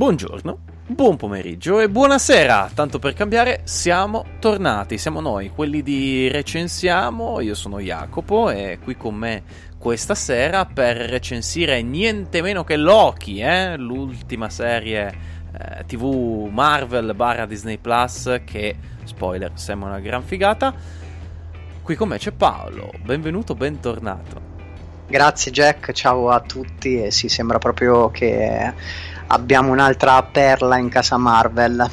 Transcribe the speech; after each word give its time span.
Buongiorno, 0.00 0.58
buon 0.86 1.16
pomeriggio 1.16 1.78
e 1.78 1.90
buonasera. 1.90 2.70
Tanto 2.72 2.98
per 2.98 3.12
cambiare, 3.12 3.60
siamo 3.64 4.24
tornati. 4.38 4.96
Siamo 4.96 5.20
noi, 5.20 5.50
quelli 5.50 5.82
di 5.82 6.26
Recensiamo. 6.28 7.38
Io 7.40 7.54
sono 7.54 7.80
Jacopo 7.80 8.48
e 8.48 8.78
qui 8.82 8.96
con 8.96 9.14
me 9.14 9.42
questa 9.76 10.14
sera 10.14 10.64
per 10.64 10.96
recensire 10.96 11.82
niente 11.82 12.40
meno 12.40 12.64
che 12.64 12.76
Loki, 12.76 13.40
eh? 13.40 13.76
l'ultima 13.76 14.48
serie 14.48 15.14
eh, 15.52 15.84
TV 15.84 16.48
Marvel 16.50 17.14
barra 17.14 17.44
Disney 17.44 17.76
Plus 17.76 18.40
che, 18.46 18.74
spoiler, 19.04 19.50
sembra 19.56 19.90
una 19.90 20.00
gran 20.00 20.22
figata. 20.22 20.72
Qui 21.82 21.94
con 21.94 22.08
me 22.08 22.16
c'è 22.16 22.32
Paolo. 22.32 22.90
Benvenuto, 23.02 23.54
bentornato. 23.54 24.48
Grazie 25.06 25.52
Jack, 25.52 25.92
ciao 25.92 26.30
a 26.30 26.40
tutti 26.40 27.02
e 27.02 27.10
si 27.10 27.28
sembra 27.28 27.58
proprio 27.58 28.10
che 28.10 28.72
abbiamo 29.32 29.70
un'altra 29.72 30.22
perla 30.22 30.76
in 30.76 30.88
casa 30.88 31.16
Marvel. 31.16 31.88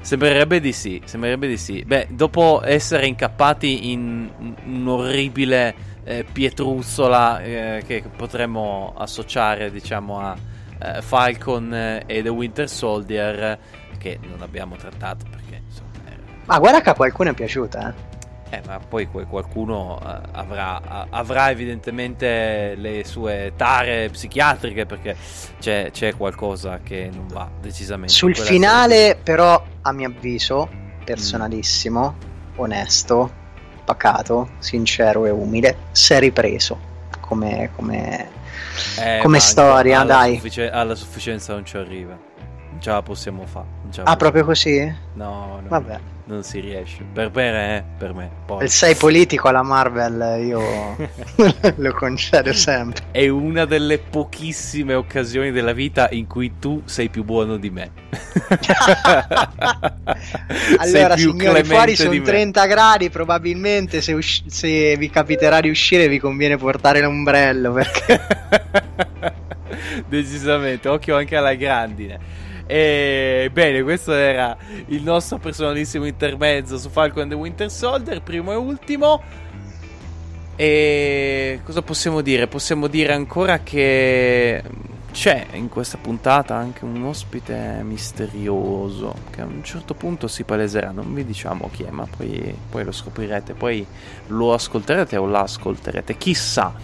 Sembrerebbe 0.00 0.60
di 0.60 0.72
sì, 0.72 1.00
sembrerebbe 1.04 1.48
di 1.48 1.56
sì. 1.56 1.84
Beh, 1.84 2.08
dopo 2.10 2.62
essere 2.64 3.06
incappati 3.06 3.90
in 3.90 4.28
un 4.64 4.88
orribile 4.88 5.74
eh, 6.04 6.24
pietruzzola 6.30 7.40
eh, 7.40 7.82
che 7.86 8.02
potremmo 8.16 8.94
associare, 8.96 9.70
diciamo, 9.70 10.20
a 10.20 10.36
eh, 10.80 11.02
Falcon 11.02 12.02
e 12.06 12.22
The 12.22 12.28
Winter 12.28 12.68
Soldier, 12.68 13.58
che 13.98 14.18
non 14.28 14.40
abbiamo 14.40 14.76
trattato 14.76 15.26
perché 15.30 15.62
insomma. 15.66 15.90
Ma 16.46 16.58
guarda 16.58 16.80
che 16.80 16.90
a 16.90 16.94
qualcuno 16.94 17.30
è 17.30 17.34
piaciuta, 17.34 17.88
eh. 17.88 18.17
Eh, 18.50 18.62
ma 18.64 18.78
poi 18.78 19.06
qualcuno 19.06 19.98
uh, 20.00 20.28
avrà, 20.32 21.06
avrà, 21.10 21.50
evidentemente 21.50 22.74
le 22.76 23.04
sue 23.04 23.52
tare 23.56 24.08
psichiatriche 24.10 24.86
perché 24.86 25.14
c'è, 25.60 25.90
c'è 25.92 26.16
qualcosa 26.16 26.80
che 26.82 27.10
non 27.12 27.26
va 27.26 27.48
decisamente. 27.60 28.12
Sul 28.12 28.34
finale, 28.34 28.94
serie. 28.94 29.16
però, 29.16 29.62
a 29.82 29.92
mio 29.92 30.08
avviso, 30.08 30.68
personalissimo, 31.04 32.16
onesto, 32.56 33.30
pacato, 33.84 34.50
sincero 34.58 35.26
e 35.26 35.30
umile, 35.30 35.76
si 35.92 36.14
è 36.14 36.18
ripreso 36.18 36.78
come, 37.20 37.70
come, 37.76 38.30
eh, 38.98 39.18
come 39.22 39.40
storia, 39.40 40.00
alla 40.00 40.14
dai. 40.14 40.34
Suffici- 40.34 40.60
alla 40.62 40.94
sufficienza 40.94 41.52
non 41.52 41.66
ci 41.66 41.76
arriva. 41.76 42.27
Non 42.78 42.86
ce 42.86 42.90
la 42.90 43.02
possiamo 43.02 43.44
fare. 43.44 43.66
Ah, 44.04 44.14
proprio 44.14 44.44
così? 44.44 44.80
No, 45.14 45.58
no. 45.60 45.68
Vabbè 45.68 45.98
non 46.28 46.42
si 46.42 46.60
riesce. 46.60 47.04
Per 47.10 47.30
me, 47.34 47.76
eh, 47.76 47.82
per 47.96 48.14
me. 48.14 48.30
Poi. 48.44 48.64
Il 48.64 48.70
sei 48.70 48.94
politico 48.94 49.48
alla 49.48 49.62
Marvel 49.62 50.44
io 50.44 50.60
lo 51.76 51.92
concedo 51.94 52.52
sempre. 52.52 53.04
È 53.10 53.26
una 53.28 53.64
delle 53.64 53.96
pochissime 53.98 54.92
occasioni 54.94 55.50
della 55.50 55.72
vita 55.72 56.08
in 56.10 56.26
cui 56.26 56.58
tu 56.58 56.82
sei 56.84 57.08
più 57.08 57.24
buono 57.24 57.56
di 57.56 57.70
me. 57.70 57.90
allora, 60.78 61.16
signori, 61.16 61.64
fuori 61.64 61.96
sono 61.96 62.20
30 62.20 62.66
gradi, 62.66 63.08
probabilmente 63.10 64.02
se, 64.02 64.12
usci- 64.12 64.50
se 64.50 64.96
vi 64.96 65.10
capiterà 65.10 65.60
di 65.60 65.70
uscire 65.70 66.08
vi 66.08 66.18
conviene 66.18 66.58
portare 66.58 67.00
l'ombrello 67.00 67.72
perché... 67.72 68.20
Decisamente, 70.06 70.88
occhio 70.88 71.16
anche 71.16 71.36
alla 71.36 71.54
grandine. 71.54 72.46
E 72.70 73.48
bene, 73.50 73.82
questo 73.82 74.12
era 74.12 74.54
il 74.88 75.02
nostro 75.02 75.38
personalissimo 75.38 76.04
intermezzo 76.04 76.76
su 76.76 76.90
Falcon 76.90 77.22
and 77.22 77.30
the 77.30 77.36
Winter 77.36 77.70
Soldier, 77.70 78.20
primo 78.20 78.52
e 78.52 78.56
ultimo. 78.56 79.22
E 80.54 81.60
cosa 81.64 81.80
possiamo 81.80 82.20
dire? 82.20 82.46
Possiamo 82.46 82.86
dire 82.88 83.14
ancora 83.14 83.60
che 83.60 84.62
c'è 85.10 85.46
in 85.52 85.68
questa 85.68 85.98
puntata 85.98 86.54
anche 86.54 86.84
un 86.84 87.02
ospite 87.04 87.80
misterioso 87.82 89.14
che 89.30 89.40
a 89.40 89.46
un 89.46 89.64
certo 89.64 89.94
punto 89.94 90.28
si 90.28 90.44
paleserà. 90.44 90.90
Non 90.90 91.12
vi 91.12 91.24
diciamo 91.24 91.68
chi 91.72 91.82
è, 91.82 91.90
ma 91.90 92.06
poi, 92.06 92.54
poi 92.68 92.84
lo 92.84 92.92
scoprirete, 92.92 93.54
poi 93.54 93.84
lo 94.28 94.52
ascolterete 94.52 95.16
o 95.16 95.26
la 95.26 95.40
ascolterete. 95.40 96.16
Chissà. 96.16 96.74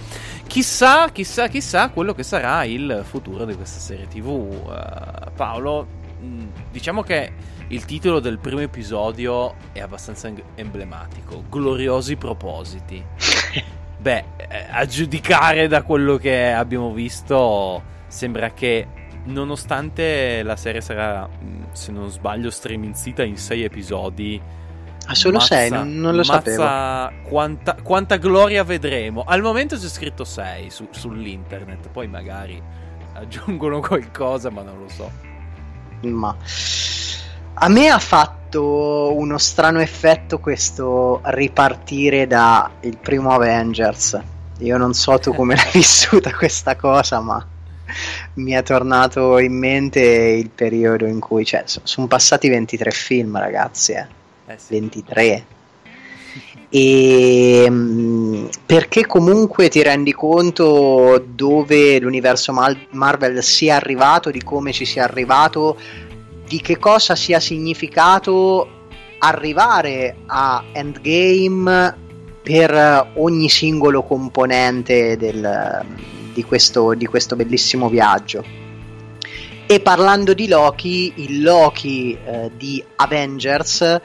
Chissà, 0.47 1.09
chissà, 1.11 1.49
chissà 1.49 1.89
quello 1.91 2.15
che 2.15 2.23
sarà 2.23 2.65
il 2.65 3.03
futuro 3.05 3.45
di 3.45 3.55
questa 3.55 3.79
serie 3.79 4.09
TV. 4.09 4.27
Uh, 4.27 4.71
eh, 4.71 5.31
Paolo, 5.35 5.87
mm, 6.23 6.47
diciamo 6.71 7.03
che 7.03 7.33
il 7.69 7.85
titolo 7.85 8.21
del 8.21 8.39
primo 8.39 8.61
episodio 8.61 9.55
è 9.73 9.81
abbastanza 9.81 10.31
emblematico: 10.55 11.45
Gloriosi 11.49 12.17
propositi. 12.17 13.03
Beh, 13.99 14.25
eh, 14.37 14.67
a 14.71 14.85
giudicare 14.85 15.67
da 15.67 15.83
quello 15.83 16.17
che 16.19 16.53
abbiamo 16.53 16.93
visto, 16.93 17.83
sembra 18.14 18.52
che 18.52 18.86
nonostante 19.25 20.42
la 20.42 20.56
serie 20.56 20.80
sarà, 20.80 21.28
mm, 21.28 21.64
se 21.72 21.91
non 21.92 22.08
sbaglio, 22.10 22.50
streminzita 22.50 23.25
in 23.25 23.36
sei 23.36 23.64
episodi 23.64 24.41
Ah, 25.06 25.14
solo 25.14 25.38
6, 25.38 25.69
non, 25.69 25.98
non, 25.98 26.16
lo 26.16 26.22
sapevo. 26.22 26.62
Quanta, 27.25 27.76
quanta, 27.82 28.16
gloria 28.16 28.64
vedremo. 28.64 29.22
Al 29.26 29.42
momento 29.42 29.76
c'è 29.76 29.88
scritto 29.88 30.25
6 30.25 30.70
su, 30.70 30.88
sull'internet, 30.91 31.88
poi 31.91 32.08
magari 32.08 32.60
aggiungono 33.12 33.80
qualcosa, 33.80 34.48
ma 34.48 34.62
non 34.62 34.78
lo 34.78 34.88
so. 34.88 35.10
Ma 36.00 36.34
a 37.56 37.69
me 37.69 37.88
ha 37.88 37.98
fatto 37.98 39.14
uno 39.14 39.36
strano 39.36 39.81
effetto 39.81 40.38
questo 40.38 41.20
ripartire 41.25 42.26
da 42.26 42.70
il 42.81 42.96
primo 42.96 43.31
Avengers. 43.31 44.19
Io 44.60 44.78
non 44.78 44.94
so 44.94 45.19
tu 45.19 45.34
come 45.34 45.54
l'hai 45.56 45.70
vissuta 45.70 46.32
questa 46.32 46.76
cosa, 46.76 47.20
ma 47.20 47.46
mi 48.34 48.53
è 48.53 48.62
tornato 48.62 49.38
in 49.38 49.59
mente 49.59 50.00
il 50.00 50.50
periodo 50.50 51.06
in 51.06 51.21
cui, 51.21 51.44
cioè, 51.44 51.65
sono 51.66 52.06
passati 52.06 52.49
23 52.49 52.91
film, 52.91 53.38
ragazzi, 53.38 53.93
eh 53.93 54.22
eh 54.47 54.59
sì. 54.59 54.78
23 54.78 55.47
e 56.69 57.66
mm, 57.69 58.47
perché 58.66 59.06
comunque 59.06 59.69
ti 59.69 59.82
rendi 59.82 60.12
conto 60.12 61.25
dove 61.27 61.99
l'universo 61.99 62.53
Mal- 62.53 62.88
Marvel 62.91 63.43
sia 63.43 63.77
arrivato, 63.77 64.31
di 64.31 64.43
come 64.43 64.72
ci 64.72 64.84
sia 64.84 65.05
arrivato, 65.05 65.78
di 66.47 66.61
che 66.61 66.78
cosa 66.78 67.15
sia 67.15 67.41
significato 67.41 68.69
arrivare 69.19 70.16
a 70.26 70.65
Endgame 70.72 72.03
per 72.43 73.12
ogni 73.15 73.49
singolo 73.49 74.03
componente 74.03 75.16
del, 75.16 75.82
di, 76.34 76.45
questo, 76.45 76.93
di 76.95 77.06
questo 77.06 77.37
bellissimo 77.37 77.89
viaggio. 77.89 78.45
E 79.67 79.81
parlando 79.81 80.34
di 80.34 80.47
Loki, 80.47 81.12
il 81.17 81.43
Loki 81.43 82.19
eh, 82.22 82.50
di 82.55 82.84
Avengers 82.97 84.00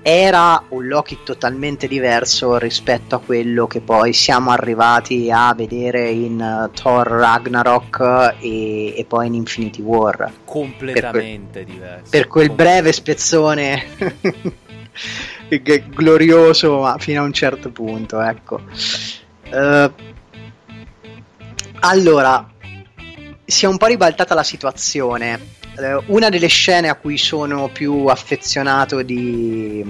era 0.00 0.64
un 0.68 0.86
Loki 0.86 1.18
totalmente 1.22 1.86
diverso 1.86 2.56
rispetto 2.56 3.16
a 3.16 3.18
quello 3.18 3.66
che 3.66 3.80
poi 3.80 4.14
siamo 4.14 4.50
arrivati 4.50 5.30
a 5.30 5.52
vedere 5.54 6.08
in 6.08 6.40
uh, 6.40 6.70
Thor 6.70 7.06
Ragnarok 7.06 8.36
e, 8.40 8.96
e, 8.96 9.04
poi 9.06 9.26
in 9.26 9.34
Infinity 9.34 9.82
War. 9.82 10.32
Completamente 10.44 11.64
per 11.64 11.66
quel, 11.66 11.74
diverso. 11.74 12.10
Per 12.10 12.26
quel 12.26 12.50
breve 12.50 12.92
spezzone 12.92 13.84
glorioso, 15.94 16.80
ma 16.80 16.96
fino 16.98 17.20
a 17.20 17.24
un 17.24 17.32
certo 17.34 17.70
punto, 17.70 18.20
ecco. 18.20 18.62
Uh, 19.50 19.92
allora, 21.80 22.48
si 23.44 23.64
è 23.64 23.68
un 23.68 23.76
po' 23.76 23.86
ribaltata 23.86 24.34
la 24.34 24.42
situazione 24.42 25.56
eh, 25.78 26.02
una 26.06 26.28
delle 26.28 26.48
scene 26.48 26.88
a 26.88 26.96
cui 26.96 27.16
sono 27.16 27.68
più 27.68 28.06
affezionato 28.06 29.02
di, 29.02 29.84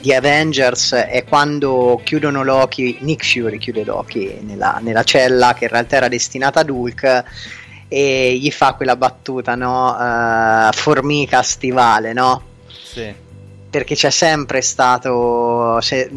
di, 0.00 0.14
Avengers 0.14 0.94
è 0.94 1.24
quando 1.28 2.00
chiudono 2.02 2.42
Loki, 2.42 2.96
Nick 3.00 3.24
Fury 3.30 3.58
chiude 3.58 3.84
Loki 3.84 4.38
nella, 4.40 4.78
nella 4.80 5.02
cella 5.02 5.52
che 5.52 5.64
in 5.64 5.70
realtà 5.70 5.96
era 5.96 6.08
destinata 6.08 6.60
ad 6.60 6.70
Hulk 6.70 7.24
e 7.88 8.38
gli 8.40 8.50
fa 8.50 8.72
quella 8.72 8.96
battuta, 8.96 9.54
no? 9.54 9.94
Uh, 9.94 10.72
formica 10.72 11.42
stivale, 11.42 12.14
no? 12.14 12.42
Sì. 12.66 13.14
Perché 13.68 13.94
c'è 13.94 14.08
sempre 14.08 14.62
stato... 14.62 15.78
Se, 15.82 16.10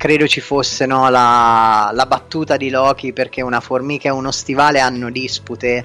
credo 0.00 0.26
ci 0.26 0.40
fosse 0.40 0.86
no, 0.86 1.10
la, 1.10 1.90
la, 1.92 2.06
battuta 2.06 2.56
di 2.56 2.70
Loki 2.70 3.12
perché 3.12 3.42
una 3.42 3.60
formica 3.60 4.08
e 4.08 4.12
uno 4.12 4.30
stivale 4.30 4.80
hanno 4.80 5.10
dispute. 5.10 5.84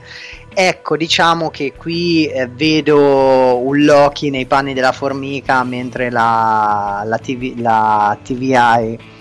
Ecco, 0.53 0.95
diciamo 0.95 1.49
che 1.49 1.73
qui 1.75 2.25
eh, 2.27 2.47
vedo 2.47 3.57
un 3.61 3.83
Loki 3.83 4.29
nei 4.29 4.45
panni 4.45 4.73
della 4.73 4.93
formica 4.93 5.65
mentre 5.65 6.09
la, 6.09 7.03
la, 7.05 7.17
TV, 7.17 7.55
la 7.57 8.17
TVI 8.23 9.13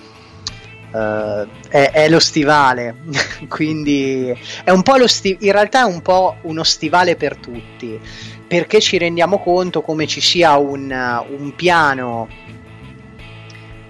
Uh, 0.94 1.44
è, 1.68 1.90
è, 1.90 2.08
lo 2.08 2.20
stivale, 2.20 2.98
quindi 3.50 4.32
è 4.62 4.70
un 4.70 4.82
po' 4.82 4.94
lo 4.96 5.08
sti- 5.08 5.38
in 5.40 5.50
realtà 5.50 5.80
è 5.80 5.92
un 5.92 6.00
po' 6.02 6.36
uno 6.42 6.62
stivale 6.62 7.16
per 7.16 7.36
tutti, 7.38 7.98
perché 8.46 8.80
ci 8.80 8.96
rendiamo 8.96 9.40
conto 9.40 9.82
come 9.82 10.06
ci 10.06 10.20
sia 10.20 10.56
un, 10.56 10.88
un 11.36 11.54
piano 11.56 12.28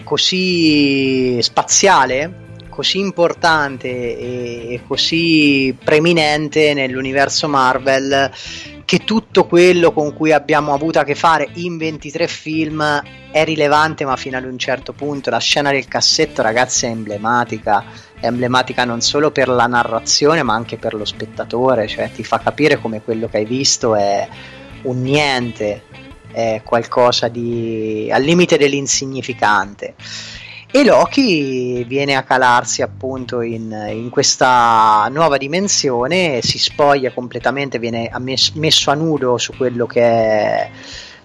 così 0.05 1.43
spaziale, 1.43 2.43
così 2.69 2.99
importante 2.99 3.89
e, 3.89 4.81
così 4.87 5.77
preeminente 5.83 6.75
nell'universo 6.75 7.49
Marvel 7.49 8.31
che 8.85 8.99
tutto 8.99 9.47
quello 9.47 9.93
con 9.93 10.13
cui 10.15 10.31
abbiamo 10.31 10.75
avuto 10.75 10.99
a 10.99 11.05
che 11.05 11.15
fare 11.15 11.49
in 11.55 11.79
23 11.79 12.29
film 12.29 13.03
è 13.31 13.45
rilevante 13.45 14.05
ma 14.05 14.17
fino 14.17 14.37
ad 14.37 14.45
un 14.45 14.59
certo 14.59 14.93
punto. 14.93 15.31
La 15.31 15.39
scena 15.39 15.71
del 15.71 15.89
cassetto 15.89 16.43
ragazzi 16.43 16.87
è 16.87 16.91
emblematica. 16.91 17.85
È 18.21 18.27
emblematica 18.27 18.85
non 18.85 19.01
solo 19.01 19.31
per 19.31 19.49
la 19.49 19.67
narrazione 19.67 20.43
ma 20.43 20.55
anche 20.55 20.77
per 20.77 20.95
lo 20.95 21.05
spettatore 21.05 21.87
cioè 21.89 22.11
ti 22.11 22.25
fa 22.25 22.39
capire 22.39 22.79
come 22.79 23.03
quello 23.03 23.29
che 23.29 23.39
hai 23.39 23.45
visto 23.45 23.95
è 23.95 24.27
un 24.83 25.03
niente 25.03 25.83
è 26.35 26.61
qualcosa 26.65 27.29
di 27.29 28.11
al 28.13 28.23
limite 28.23 28.59
dell'insignificante. 28.59 29.95
E 30.71 30.85
Loki 30.85 31.85
viene 31.85 32.17
a 32.17 32.25
calarsi 32.25 32.83
appunto 32.83 33.43
in, 33.43 33.71
in 33.93 34.11
questa 34.11 35.07
nuova 35.09 35.37
dimensione, 35.37 36.43
si 36.43 36.59
spoglia 36.59 37.13
completamente, 37.13 37.79
viene 37.79 38.11
messo 38.55 38.91
a 38.91 38.95
nudo 38.95 39.39
su 39.39 39.53
quello 39.57 39.87
che 39.87 40.03
è 40.03 40.71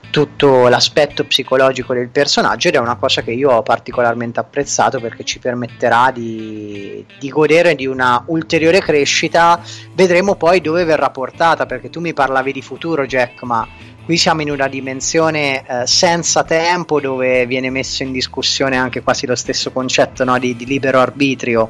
tutto 0.10 0.68
l'aspetto 0.68 1.24
psicologico 1.26 1.94
del 1.94 2.10
personaggio 2.10 2.68
ed 2.68 2.76
è 2.76 2.80
una 2.80 2.96
cosa 2.96 3.22
che 3.22 3.32
io 3.32 3.52
ho 3.52 3.62
particolarmente 3.62 4.40
apprezzato 4.40 5.00
perché 5.00 5.24
ci 5.24 5.40
permetterà 5.40 6.12
di, 6.12 7.06
di, 7.20 7.30
godere 7.30 7.76
di 7.76 7.86
una 7.86 8.24
ulteriore 8.28 8.80
crescita 8.80 9.62
vedremo 9.94 10.36
poi 10.36 10.62
dove 10.62 10.84
verrà 10.84 11.10
portata 11.10 11.66
perché 11.66 11.90
tu 11.90 12.00
mi 12.00 12.14
parlavi 12.14 12.52
di 12.52 12.62
futuro 12.62 13.06
Jack 13.06 13.44
ma 13.44 13.68
qui 14.10 14.18
siamo 14.18 14.42
in 14.42 14.50
una 14.50 14.68
dimensione 14.68 15.64
eh, 15.64 15.86
senza 15.86 16.44
tempo 16.44 17.00
dove 17.00 17.46
viene 17.46 17.70
messo 17.70 18.02
in 18.02 18.12
discussione 18.12 18.76
anche 18.76 19.04
quasi 19.04 19.28
lo 19.28 19.36
stesso 19.36 19.72
concetto 19.72 20.24
no, 20.24 20.40
di, 20.40 20.56
di, 20.56 20.66
libero 20.66 21.00
arbitrio. 21.00 21.70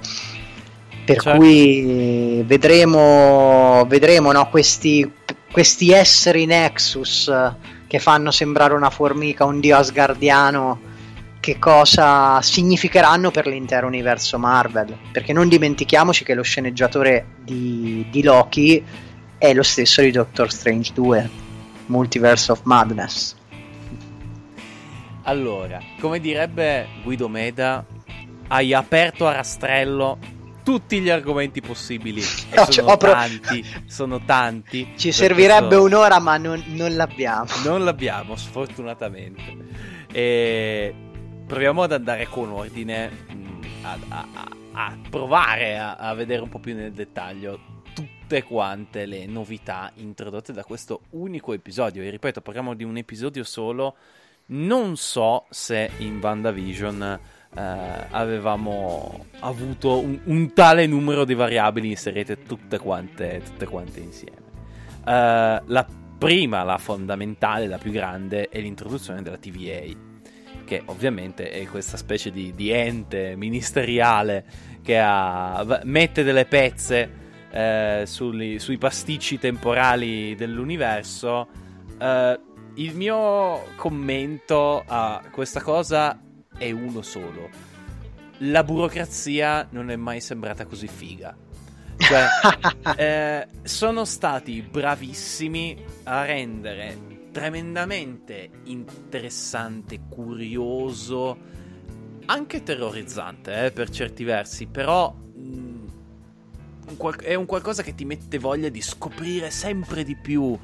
Per 1.03 1.19
certo. 1.21 1.37
cui 1.37 2.41
vedremo, 2.45 3.83
vedremo 3.89 4.31
no, 4.31 4.47
questi, 4.49 5.11
questi, 5.51 5.91
esseri 5.91 6.45
Nexus 6.45 7.29
che 7.89 7.97
fanno 7.97 8.29
sembrare 8.29 8.75
una 8.75 8.91
formica, 8.91 9.45
un 9.45 9.59
dio 9.59 9.75
asgardiano, 9.75 10.79
che 11.39 11.57
cosa 11.57 12.39
significheranno 12.39 13.31
per 13.31 13.47
l'intero 13.47 13.87
universo 13.87 14.37
Marvel. 14.37 14.95
Perché 15.11 15.33
non 15.33 15.47
dimentichiamoci 15.47 16.23
che 16.23 16.35
lo 16.35 16.43
sceneggiatore 16.43 17.37
di, 17.43 18.05
di 18.11 18.21
Loki 18.21 18.85
è 19.39 19.53
lo 19.55 19.63
stesso 19.63 20.01
di 20.01 20.11
Doctor 20.11 20.51
Strange 20.51 20.93
2 20.93 21.29
Multiverse 21.87 22.51
of 22.51 22.61
Madness. 22.65 23.35
Allora, 25.23 25.79
come 25.99 26.19
direbbe 26.19 26.85
Guido 27.01 27.27
Meda, 27.27 27.83
hai 28.49 28.71
aperto 28.71 29.25
a 29.25 29.31
rastrello 29.31 30.19
tutti 30.69 30.99
gli 30.99 31.09
argomenti 31.09 31.61
possibili. 31.61 32.21
No, 32.53 32.69
sono 32.69 32.95
pro... 32.95 33.09
tanti, 33.11 33.65
sono 33.87 34.23
tanti. 34.23 34.93
Ci 34.95 35.11
servirebbe 35.11 35.73
sono... 35.73 35.85
un'ora, 35.85 36.19
ma 36.19 36.37
non, 36.37 36.63
non, 36.67 36.95
l'abbiamo. 36.95 37.49
Non 37.65 37.83
l'abbiamo, 37.83 38.35
sfortunatamente. 38.35 39.41
E 40.11 40.93
proviamo 41.47 41.81
ad 41.81 41.93
andare 41.93 42.27
con 42.27 42.51
ordine, 42.51 43.09
mm, 43.33 43.61
a, 43.81 43.97
a, 44.09 44.27
a 44.73 44.97
provare 45.09 45.79
a, 45.79 45.95
a 45.95 46.13
vedere 46.13 46.43
un 46.43 46.49
po' 46.49 46.59
più 46.59 46.75
nel 46.75 46.91
dettaglio 46.91 47.59
tutte 47.95 48.43
quante 48.43 49.07
le 49.07 49.25
novità 49.25 49.91
introdotte 49.95 50.53
da 50.53 50.63
questo 50.63 51.01
unico 51.11 51.53
episodio. 51.53 52.03
E 52.03 52.11
ripeto, 52.11 52.41
parliamo 52.41 52.75
di 52.75 52.83
un 52.83 52.95
episodio 52.95 53.43
solo. 53.43 53.95
Non 54.51 54.97
so 54.97 55.47
se 55.49 55.89
in 55.97 56.19
WandaVision 56.21 57.19
eh, 57.55 57.61
avevamo 58.09 59.25
avuto 59.39 59.99
un, 59.99 60.19
un, 60.25 60.53
tale 60.53 60.85
numero 60.85 61.25
di 61.25 61.33
variabili 61.33 61.89
inserite 61.89 62.43
tutte 62.43 62.77
quante, 62.77 63.41
tutte 63.43 63.65
quante 63.65 63.99
insieme. 63.99 64.37
Uh, 64.99 65.63
la 65.65 65.87
prima, 66.17 66.63
la 66.63 66.77
fondamentale, 66.77 67.67
la 67.67 67.77
più 67.77 67.91
grande, 67.91 68.49
è 68.49 68.59
l'introduzione 68.59 69.21
della 69.21 69.37
TVA 69.37 70.07
che 70.65 70.83
ovviamente 70.85 71.49
è 71.49 71.65
questa 71.65 71.97
specie 71.97 72.29
di, 72.29 72.53
di 72.53 72.69
ente 72.69 73.35
ministeriale 73.35 74.45
che 74.83 74.99
ha, 74.99 75.81
mette 75.83 76.21
delle 76.21 76.45
pezze 76.45 77.09
eh, 77.49 78.03
sui, 78.05 78.59
sui, 78.59 78.77
pasticci 78.77 79.39
temporali 79.39 80.35
dell'universo, 80.35 81.47
eh, 81.99 82.39
il 82.75 82.95
mio 82.95 83.63
commento 83.75 84.83
a 84.85 85.23
questa 85.31 85.61
cosa 85.61 86.19
è 86.59 86.69
uno 86.69 87.01
solo. 87.01 87.49
La 88.43 88.63
burocrazia 88.63 89.67
non 89.71 89.89
è 89.89 89.95
mai 89.95 90.21
sembrata 90.21 90.65
così 90.65 90.87
figa. 90.87 91.35
Cioè, 91.97 92.27
eh, 92.95 93.47
sono 93.63 94.05
stati 94.05 94.61
bravissimi 94.61 95.83
a 96.03 96.23
rendere 96.25 97.17
tremendamente 97.31 98.49
interessante, 98.65 100.01
curioso, 100.07 101.37
anche 102.25 102.63
terrorizzante 102.63 103.65
eh, 103.65 103.71
per 103.71 103.89
certi 103.89 104.23
versi, 104.23 104.67
però 104.67 105.15
è 107.21 107.35
un 107.35 107.45
qualcosa 107.45 107.83
che 107.83 107.95
ti 107.95 108.03
mette 108.05 108.39
voglia 108.39 108.69
di 108.69 108.81
scoprire 108.81 109.51
sempre 109.51 110.03
di 110.03 110.15
più 110.15 110.57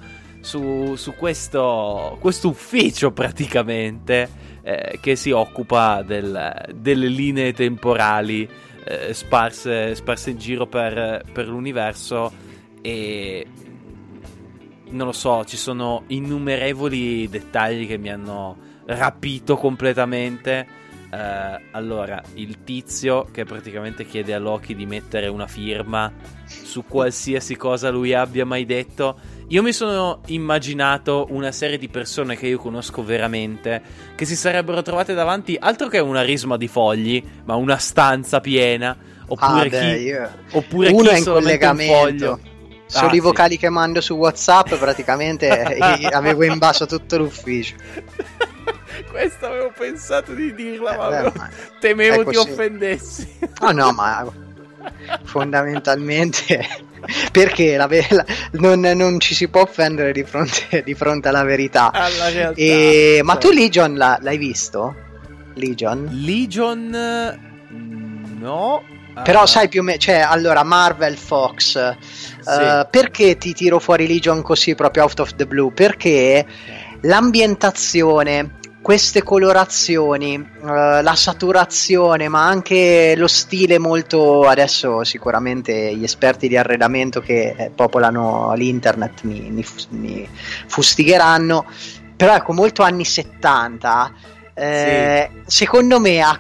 su, 0.45 0.95
su 0.95 1.15
questo, 1.15 2.17
questo, 2.21 2.49
ufficio 2.49 3.11
praticamente 3.11 4.29
eh, 4.61 4.99
che 5.01 5.15
si 5.15 5.31
occupa 5.31 6.03
del, 6.03 6.71
delle 6.75 7.07
linee 7.07 7.51
temporali 7.51 8.47
eh, 8.83 9.11
sparse, 9.11 9.95
sparse, 9.95 10.29
in 10.29 10.37
giro 10.37 10.67
per, 10.67 11.23
per 11.33 11.47
l'universo 11.47 12.31
e 12.81 13.47
non 14.89 15.07
lo 15.07 15.13
so, 15.13 15.43
ci 15.45 15.57
sono 15.57 16.03
innumerevoli 16.07 17.27
dettagli 17.27 17.87
che 17.87 17.97
mi 17.97 18.11
hanno 18.11 18.55
rapito 18.85 19.57
completamente 19.57 20.83
Uh, 21.05 21.61
allora, 21.71 22.21
il 22.33 22.63
tizio 22.65 23.25
che 23.31 23.45
praticamente 23.45 24.05
chiede 24.05 24.33
a 24.33 24.39
Loki 24.39 24.75
di 24.75 24.85
mettere 24.85 25.27
una 25.27 25.47
firma 25.47 26.11
su 26.45 26.83
qualsiasi 26.83 27.55
cosa 27.55 27.89
lui 27.89 28.13
abbia 28.13 28.45
mai 28.45 28.65
detto. 28.65 29.17
Io 29.49 29.61
mi 29.61 29.73
sono 29.73 30.21
immaginato 30.27 31.27
una 31.29 31.51
serie 31.51 31.77
di 31.77 31.87
persone 31.87 32.35
che 32.35 32.47
io 32.47 32.57
conosco 32.57 33.03
veramente 33.03 33.79
che 34.15 34.25
si 34.25 34.35
sarebbero 34.35 34.81
trovate 34.81 35.13
davanti 35.13 35.55
altro 35.59 35.87
che 35.87 35.99
una 35.99 36.23
risma 36.23 36.57
di 36.57 36.67
fogli, 36.67 37.23
ma 37.43 37.53
una 37.55 37.77
stanza 37.77 38.39
piena. 38.39 38.97
Oppure 39.27 39.59
ah, 39.59 39.63
chi, 39.63 39.69
beh, 39.69 39.97
io... 39.97 40.31
oppure 40.51 40.89
Uno 40.89 41.09
chi 41.09 41.09
è 41.09 41.17
in 41.17 41.23
collegamento. 41.23 42.39
Sono 42.87 43.09
ah, 43.09 43.15
i 43.15 43.19
vocali 43.19 43.53
sì. 43.53 43.59
che 43.59 43.69
mando 43.69 44.01
su 44.01 44.15
WhatsApp, 44.15 44.75
praticamente 44.75 45.49
avevo 46.11 46.43
invaso 46.43 46.87
tutto 46.87 47.17
l'ufficio. 47.17 47.75
Questo 49.09 49.45
avevo 49.45 49.71
pensato 49.77 50.33
di 50.33 50.53
dirla, 50.55 51.25
eh, 51.25 51.31
ma 51.35 51.49
temevo 51.79 52.29
ti 52.29 52.35
offendessi. 52.35 53.27
No, 53.61 53.71
no, 53.71 53.91
ma 53.91 54.25
fondamentalmente 55.23 56.67
perché 57.31 57.77
la, 57.77 57.87
la, 58.09 58.25
non, 58.51 58.79
non, 58.79 59.19
ci 59.19 59.35
si 59.35 59.47
può 59.47 59.61
offendere 59.61 60.11
di 60.11 60.23
fronte, 60.23 60.83
di 60.83 60.93
fronte 60.93 61.27
alla 61.27 61.43
verità. 61.43 61.91
Alla 61.91 62.29
realtà, 62.29 62.59
e, 62.59 63.13
cioè. 63.15 63.23
Ma 63.23 63.35
tu 63.37 63.51
Legion 63.51 63.95
la, 63.95 64.17
l'hai 64.21 64.37
visto? 64.37 64.95
Legion? 65.55 66.09
Legion 66.11 67.43
no. 68.45 68.83
Però 69.23 69.43
uh, 69.43 69.45
sai 69.45 69.69
più 69.69 69.79
o 69.79 69.83
meno, 69.83 69.97
cioè 69.97 70.15
allora 70.15 70.63
Marvel 70.63 71.17
Fox, 71.17 71.95
sì. 71.97 72.49
uh, 72.49 72.85
perché 72.89 73.37
ti 73.37 73.53
tiro 73.53 73.79
fuori 73.79 74.07
Legion 74.07 74.41
così 74.41 74.75
proprio 74.75 75.03
out 75.03 75.19
of 75.19 75.35
the 75.35 75.45
blue? 75.45 75.71
Perché 75.71 76.45
l'ambientazione, 77.01 78.59
queste 78.85 79.23
colorazioni, 79.23 80.35
uh, 80.35 80.67
la 80.67 81.15
saturazione, 81.15 82.27
ma 82.27 82.45
anche 82.45 83.15
lo 83.17 83.25
stile 83.25 83.79
molto 83.79 84.43
adesso 84.43 85.03
sicuramente 85.03 85.95
gli 85.95 86.03
esperti 86.03 86.47
di 86.47 86.55
arredamento 86.55 87.19
che 87.19 87.55
eh, 87.57 87.71
popolano 87.73 88.53
l'internet 88.53 89.23
mi, 89.23 89.49
mi, 89.49 89.65
mi, 89.89 90.29
fustigheranno, 90.67 91.65
però 92.15 92.35
ecco 92.35 92.53
molto 92.53 92.83
anni 92.83 93.05
70, 93.05 94.13
eh, 94.53 95.31
sì. 95.33 95.41
secondo 95.47 95.99
me 95.99 96.21
ha, 96.21 96.39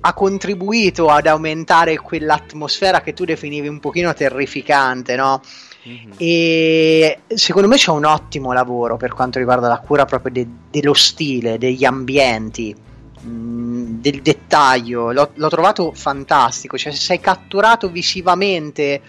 ha 0.00 0.12
contribuito 0.14 1.08
ad 1.10 1.28
aumentare 1.28 1.96
quell'atmosfera 1.96 3.02
che 3.02 3.12
tu 3.12 3.24
definivi 3.24 3.68
un 3.68 3.78
pochino 3.78 4.12
terrificante, 4.14 5.14
no? 5.14 5.40
Mm-hmm. 5.86 6.12
E 6.16 7.20
secondo 7.28 7.68
me 7.68 7.76
c'è 7.76 7.90
un 7.90 8.04
ottimo 8.04 8.52
lavoro 8.52 8.96
per 8.96 9.12
quanto 9.14 9.38
riguarda 9.38 9.68
la 9.68 9.78
cura 9.78 10.04
proprio 10.04 10.32
de- 10.32 10.48
dello 10.70 10.94
stile, 10.94 11.58
degli 11.58 11.84
ambienti, 11.84 12.74
mh, 13.20 13.28
mm, 13.28 14.00
del 14.00 14.20
dettaglio. 14.20 15.12
L'ho, 15.12 15.30
l'ho, 15.34 15.48
trovato 15.48 15.92
fantastico, 15.92 16.76
cioè 16.76 16.92
se 16.92 16.98
sei 16.98 17.20
catturato 17.20 17.90
visivamente 17.90 19.02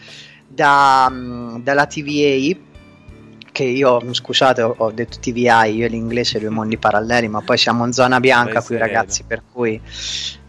da, 0.47 1.09
mh, 1.09 1.15
mm, 1.15 1.55
dalla 1.63 1.85
TVA 1.87 2.67
che 3.51 3.63
io, 3.63 4.13
scusate, 4.13 4.61
ho, 4.61 4.73
ho 4.77 4.91
detto 4.91 5.17
TVI, 5.19 5.75
io 5.75 5.85
e 5.85 5.89
l'inglese 5.89 6.39
due 6.39 6.49
mondi 6.49 6.77
paralleli, 6.77 7.27
ma 7.27 7.41
poi 7.41 7.57
siamo 7.57 7.85
in 7.85 7.91
zona 7.91 8.19
bianca 8.19 8.61
qui 8.61 8.77
ragazzi, 8.77 9.23
per 9.23 9.41
cui 9.51 9.79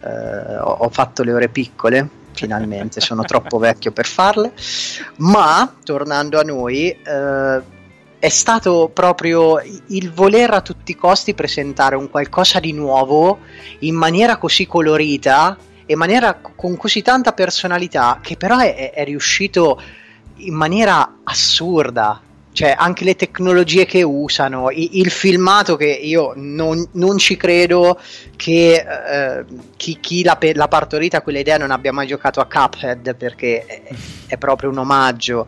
eh, 0.02 0.58
ho, 0.58 0.76
ho 0.80 0.88
fatto 0.90 1.22
le 1.22 1.32
ore 1.32 1.48
piccole, 1.48 2.08
finalmente, 2.40 3.00
sono 3.00 3.22
troppo 3.22 3.58
vecchio 3.58 3.92
per 3.92 4.06
farle, 4.06 4.52
ma 5.16 5.74
tornando 5.84 6.38
a 6.38 6.42
noi... 6.42 6.90
Eh, 6.90 7.78
è 8.20 8.28
stato 8.28 8.90
proprio 8.92 9.62
il 9.86 10.12
voler 10.12 10.52
a 10.52 10.60
tutti 10.60 10.90
i 10.90 10.94
costi 10.94 11.32
presentare 11.32 11.96
un 11.96 12.10
qualcosa 12.10 12.60
di 12.60 12.74
nuovo 12.74 13.38
in 13.78 13.94
maniera 13.94 14.36
così 14.36 14.66
colorita 14.66 15.56
e 15.86 15.96
maniera 15.96 16.34
con 16.34 16.76
così 16.76 17.00
tanta 17.00 17.32
personalità 17.32 18.18
che 18.20 18.36
però 18.36 18.58
è, 18.58 18.92
è 18.92 19.04
riuscito 19.04 19.80
in 20.34 20.54
maniera 20.54 21.20
assurda 21.24 22.20
cioè 22.52 22.74
anche 22.76 23.04
le 23.04 23.14
tecnologie 23.14 23.86
che 23.86 24.02
usano, 24.02 24.70
il, 24.70 24.88
il 24.92 25.10
filmato 25.10 25.76
che 25.76 25.86
io 25.86 26.32
non, 26.34 26.84
non 26.92 27.16
ci 27.18 27.36
credo 27.36 27.98
che 28.36 28.74
eh, 28.74 29.44
chi, 29.76 29.98
chi 30.00 30.22
l'ha, 30.22 30.38
l'ha, 30.52 30.68
partorita 30.68 31.22
quell'idea 31.22 31.58
non 31.58 31.70
abbia 31.70 31.92
mai 31.92 32.06
giocato 32.06 32.40
a 32.40 32.46
Cuphead 32.46 33.14
perché 33.14 33.64
è, 33.64 33.82
è 34.26 34.36
proprio 34.36 34.70
un 34.70 34.78
omaggio. 34.78 35.46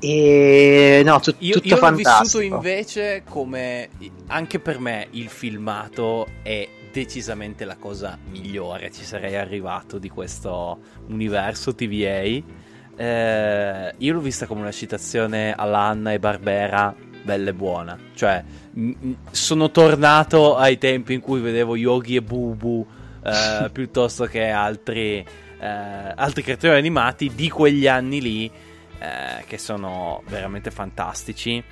E 0.00 1.02
no, 1.04 1.18
tu, 1.20 1.34
io, 1.38 1.54
tutto 1.54 1.68
io 1.68 1.76
fantastico. 1.76 2.38
L'ho 2.38 2.40
vissuto 2.40 2.54
invece 2.54 3.22
come 3.28 3.88
anche 4.28 4.60
per 4.60 4.78
me 4.78 5.08
il 5.10 5.28
filmato 5.28 6.26
è 6.42 6.68
decisamente 6.92 7.64
la 7.64 7.76
cosa 7.76 8.18
migliore. 8.30 8.90
Ci 8.90 9.04
sarei 9.04 9.36
arrivato 9.36 9.98
di 9.98 10.08
questo 10.08 10.78
universo 11.08 11.74
TVA 11.74 12.57
eh, 12.98 13.94
io 13.96 14.12
l'ho 14.12 14.20
vista 14.20 14.46
come 14.46 14.62
una 14.62 14.72
citazione 14.72 15.54
all'Anna 15.56 16.12
e 16.12 16.18
Barbera 16.18 16.92
bella 17.22 17.50
e 17.50 17.54
buona. 17.54 17.96
Cioè, 18.12 18.42
m- 18.72 19.14
sono 19.30 19.70
tornato 19.70 20.56
ai 20.56 20.78
tempi 20.78 21.14
in 21.14 21.20
cui 21.20 21.40
vedevo 21.40 21.76
Yogi 21.76 22.16
e 22.16 22.22
Bubu 22.22 22.84
eh, 23.22 23.68
piuttosto 23.72 24.24
che 24.24 24.48
altri, 24.48 25.24
eh, 25.60 25.66
altri 26.14 26.42
creatori 26.42 26.76
animati 26.76 27.32
di 27.32 27.48
quegli 27.48 27.86
anni 27.86 28.20
lì 28.20 28.50
eh, 28.98 29.44
che 29.46 29.58
sono 29.58 30.22
veramente 30.26 30.72
fantastici. 30.72 31.62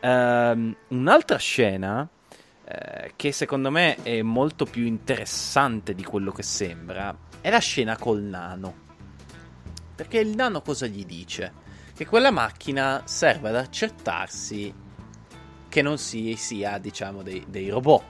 Ehm, 0.00 0.76
un'altra 0.88 1.36
scena 1.36 2.08
eh, 2.64 3.12
che 3.14 3.30
secondo 3.30 3.70
me 3.70 3.98
è 4.02 4.20
molto 4.22 4.64
più 4.64 4.84
interessante 4.84 5.94
di 5.94 6.02
quello 6.02 6.32
che 6.32 6.42
sembra 6.42 7.16
è 7.40 7.50
la 7.50 7.58
scena 7.58 7.96
col 7.96 8.22
nano. 8.22 8.90
Perché 10.02 10.18
il 10.18 10.34
nano 10.34 10.62
cosa 10.62 10.86
gli 10.86 11.04
dice? 11.06 11.52
Che 11.94 12.06
quella 12.06 12.32
macchina 12.32 13.02
serve 13.04 13.50
ad 13.50 13.54
accertarsi 13.54 14.74
che 15.68 15.80
non 15.80 15.96
si 15.96 16.34
sia, 16.36 16.78
diciamo, 16.78 17.22
dei, 17.22 17.44
dei 17.46 17.68
robot. 17.68 18.02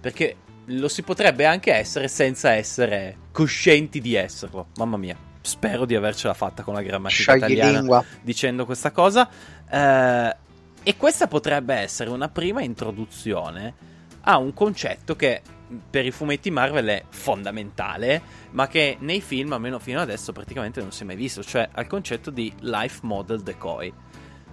Perché 0.00 0.36
lo 0.66 0.86
si 0.86 1.02
potrebbe 1.02 1.46
anche 1.46 1.72
essere 1.72 2.06
senza 2.06 2.52
essere 2.52 3.16
coscienti 3.32 4.00
di 4.00 4.14
esserlo. 4.14 4.68
Mamma 4.76 4.96
mia, 4.96 5.16
spero 5.40 5.86
di 5.86 5.96
avercela 5.96 6.34
fatta 6.34 6.62
con 6.62 6.72
la 6.74 6.82
grammatica 6.82 7.20
Sciogli 7.20 7.38
italiana 7.38 7.78
lingua. 7.78 8.04
dicendo 8.22 8.64
questa 8.64 8.92
cosa. 8.92 9.28
Eh, 9.68 10.36
e 10.84 10.96
questa 10.96 11.26
potrebbe 11.26 11.74
essere 11.74 12.10
una 12.10 12.28
prima 12.28 12.62
introduzione 12.62 13.74
a 14.20 14.38
un 14.38 14.54
concetto 14.54 15.16
che 15.16 15.42
per 15.90 16.04
i 16.04 16.10
fumetti 16.10 16.50
Marvel 16.50 16.86
è 16.86 17.04
fondamentale, 17.08 18.22
ma 18.50 18.66
che 18.66 18.96
nei 19.00 19.20
film, 19.20 19.52
almeno 19.52 19.78
fino 19.78 20.00
adesso, 20.00 20.32
praticamente 20.32 20.80
non 20.80 20.92
si 20.92 21.02
è 21.02 21.06
mai 21.06 21.16
visto, 21.16 21.42
cioè 21.42 21.68
al 21.72 21.86
concetto 21.86 22.30
di 22.30 22.52
life 22.60 23.00
model 23.02 23.42
decoy. 23.42 23.92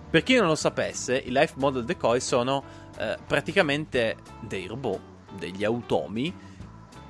Per 0.09 0.23
chi 0.23 0.35
non 0.35 0.47
lo 0.47 0.55
sapesse, 0.55 1.17
i 1.17 1.31
life 1.31 1.55
model 1.57 1.83
decoy 1.83 2.19
sono 2.19 2.63
eh, 2.97 3.17
praticamente 3.25 4.17
dei 4.41 4.65
robot, 4.67 4.99
degli 5.37 5.63
automi, 5.63 6.33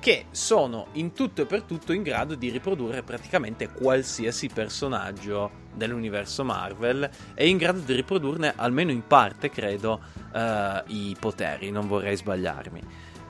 che 0.00 0.26
sono 0.30 0.86
in 0.92 1.12
tutto 1.12 1.42
e 1.42 1.46
per 1.46 1.62
tutto 1.62 1.92
in 1.92 2.02
grado 2.02 2.34
di 2.34 2.50
riprodurre 2.50 3.02
praticamente 3.02 3.68
qualsiasi 3.68 4.48
personaggio 4.48 5.66
dell'universo 5.74 6.44
Marvel 6.44 7.08
e 7.34 7.48
in 7.48 7.56
grado 7.56 7.80
di 7.80 7.94
riprodurne 7.94 8.52
almeno 8.56 8.90
in 8.90 9.06
parte, 9.06 9.50
credo, 9.50 10.00
uh, 10.32 10.82
i 10.86 11.16
poteri, 11.18 11.70
non 11.70 11.88
vorrei 11.88 12.16
sbagliarmi. 12.16 12.82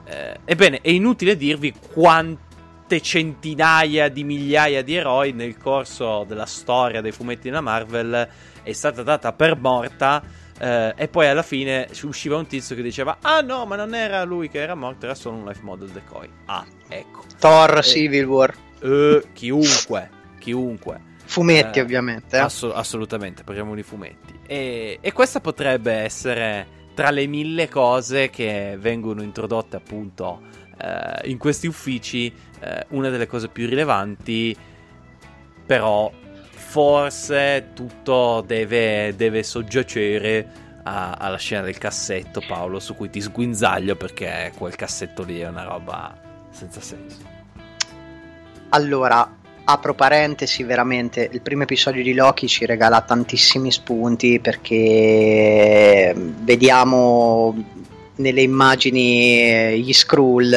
Eh, 0.09 0.39
ebbene, 0.43 0.79
è 0.81 0.89
inutile 0.89 1.37
dirvi 1.37 1.71
quante 1.93 2.99
centinaia 2.99 4.09
di 4.09 4.23
migliaia 4.23 4.81
di 4.81 4.95
eroi 4.95 5.33
nel 5.33 5.55
corso 5.55 6.25
della 6.27 6.47
storia 6.47 6.99
dei 6.99 7.11
fumetti 7.11 7.49
della 7.49 7.61
Marvel 7.61 8.27
è 8.63 8.73
stata 8.73 9.03
data 9.03 9.33
per 9.33 9.55
morta. 9.57 10.23
Eh, 10.61 10.93
e 10.97 11.07
poi 11.07 11.27
alla 11.27 11.43
fine 11.43 11.87
usciva 12.03 12.37
un 12.37 12.47
tizio 12.47 12.75
che 12.75 12.81
diceva: 12.81 13.19
Ah 13.21 13.41
no, 13.41 13.65
ma 13.65 13.75
non 13.75 13.93
era 13.93 14.23
lui 14.23 14.49
che 14.49 14.59
era 14.59 14.75
morto, 14.75 15.05
era 15.05 15.15
solo 15.15 15.37
un 15.37 15.45
life 15.45 15.61
model 15.61 15.89
decoy. 15.89 16.27
Ah, 16.45 16.65
ecco. 16.87 17.23
Thor 17.37 17.77
eh, 17.77 17.83
Civil 17.83 18.25
War. 18.25 18.53
Eh, 18.81 19.23
chiunque, 19.33 20.09
chiunque. 20.39 21.01
Fumetti, 21.25 21.77
eh, 21.77 21.81
ovviamente. 21.83 22.35
Eh. 22.35 22.39
Ass- 22.39 22.71
assolutamente, 22.73 23.43
parliamo 23.43 23.75
di 23.75 23.83
fumetti. 23.83 24.39
E, 24.47 24.97
e 24.99 25.13
questa 25.13 25.39
potrebbe 25.39 25.93
essere 25.93 26.78
tra 26.99 27.11
le 27.11 27.27
mille 27.27 27.69
cose 27.69 28.29
che 28.29 28.75
vengono 28.77 29.21
introdotte 29.21 29.77
appunto 29.77 30.41
eh, 30.77 31.29
in 31.29 31.37
questi 31.37 31.65
uffici, 31.65 32.29
eh, 32.59 32.87
una 32.89 33.07
delle 33.07 33.25
cose 33.25 33.47
più 33.47 33.67
rilevanti, 33.67 34.53
però 35.65 36.11
forse 36.51 37.69
tutto 37.73 38.43
deve, 38.45 39.15
deve 39.15 39.43
soggiacere 39.43 40.45
a, 40.83 41.11
alla 41.13 41.37
scena 41.37 41.61
del 41.61 41.77
cassetto, 41.77 42.43
Paolo, 42.45 42.81
su 42.81 42.93
cui 42.95 43.09
ti 43.09 43.21
sguinzaglio 43.21 43.95
perché 43.95 44.51
quel 44.57 44.75
cassetto 44.75 45.23
lì 45.23 45.39
è 45.39 45.47
una 45.47 45.63
roba 45.63 46.19
senza 46.49 46.81
senso. 46.81 47.19
Allora, 48.71 49.37
apro 49.71 49.93
parentesi, 49.93 50.63
veramente 50.63 51.29
il 51.31 51.41
primo 51.41 51.63
episodio 51.63 52.01
di 52.01 52.15
Loki 52.15 52.47
ci 52.47 52.65
regala 52.65 53.01
tantissimi 53.01 53.71
spunti 53.71 54.39
perché 54.39 56.11
vediamo 56.15 57.55
nelle 58.15 58.41
immagini 58.41 59.79
gli 59.79 59.93
Skrull, 59.93 60.51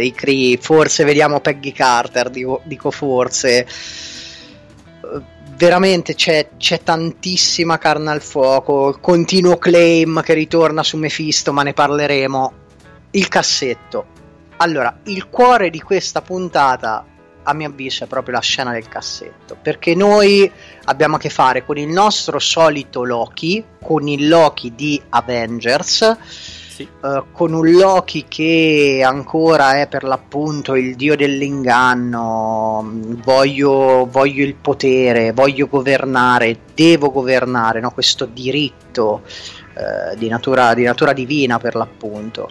i 0.00 0.12
Kree, 0.12 0.56
forse 0.56 1.04
vediamo 1.04 1.40
Peggy 1.40 1.72
Carter, 1.72 2.30
dico, 2.30 2.62
dico 2.64 2.90
forse. 2.90 3.66
Veramente 5.56 6.14
c'è, 6.14 6.48
c'è, 6.56 6.82
tantissima 6.82 7.76
carne 7.76 8.10
al 8.10 8.22
fuoco, 8.22 8.88
il 8.88 8.98
continuo 8.98 9.58
claim 9.58 10.22
che 10.22 10.32
ritorna 10.32 10.82
su 10.82 10.96
Mephisto, 10.96 11.52
ma 11.52 11.62
ne 11.62 11.74
parleremo. 11.74 12.52
Il 13.10 13.28
cassetto. 13.28 14.06
Allora, 14.56 15.00
il 15.04 15.28
cuore 15.28 15.70
di 15.70 15.80
questa 15.80 16.22
puntata 16.22 17.04
a 17.44 17.52
mio 17.54 17.68
avviso 17.68 18.04
è 18.04 18.06
proprio 18.06 18.34
la 18.34 18.40
scena 18.40 18.72
del 18.72 18.88
cassetto 18.88 19.56
perché 19.60 19.94
noi 19.94 20.50
abbiamo 20.84 21.16
a 21.16 21.18
che 21.18 21.30
fare 21.30 21.64
con 21.64 21.78
il 21.78 21.88
nostro 21.88 22.38
solito 22.38 23.04
Loki 23.04 23.64
con 23.82 24.08
il 24.08 24.28
Loki 24.28 24.74
di 24.74 25.00
Avengers 25.10 26.16
sì. 26.74 26.88
uh, 27.02 27.26
con 27.32 27.52
un 27.52 27.70
Loki 27.70 28.24
che 28.26 29.02
ancora 29.04 29.80
è 29.80 29.88
per 29.88 30.04
l'appunto 30.04 30.74
il 30.74 30.96
dio 30.96 31.16
dell'inganno 31.16 32.90
voglio, 33.22 34.08
voglio 34.10 34.44
il 34.44 34.54
potere 34.54 35.32
voglio 35.32 35.66
governare 35.66 36.58
devo 36.74 37.10
governare 37.10 37.80
no? 37.80 37.90
questo 37.90 38.24
diritto 38.24 39.22
uh, 39.74 40.16
di, 40.16 40.28
natura, 40.28 40.74
di 40.74 40.82
natura 40.82 41.12
divina 41.12 41.58
per 41.58 41.74
l'appunto 41.74 42.50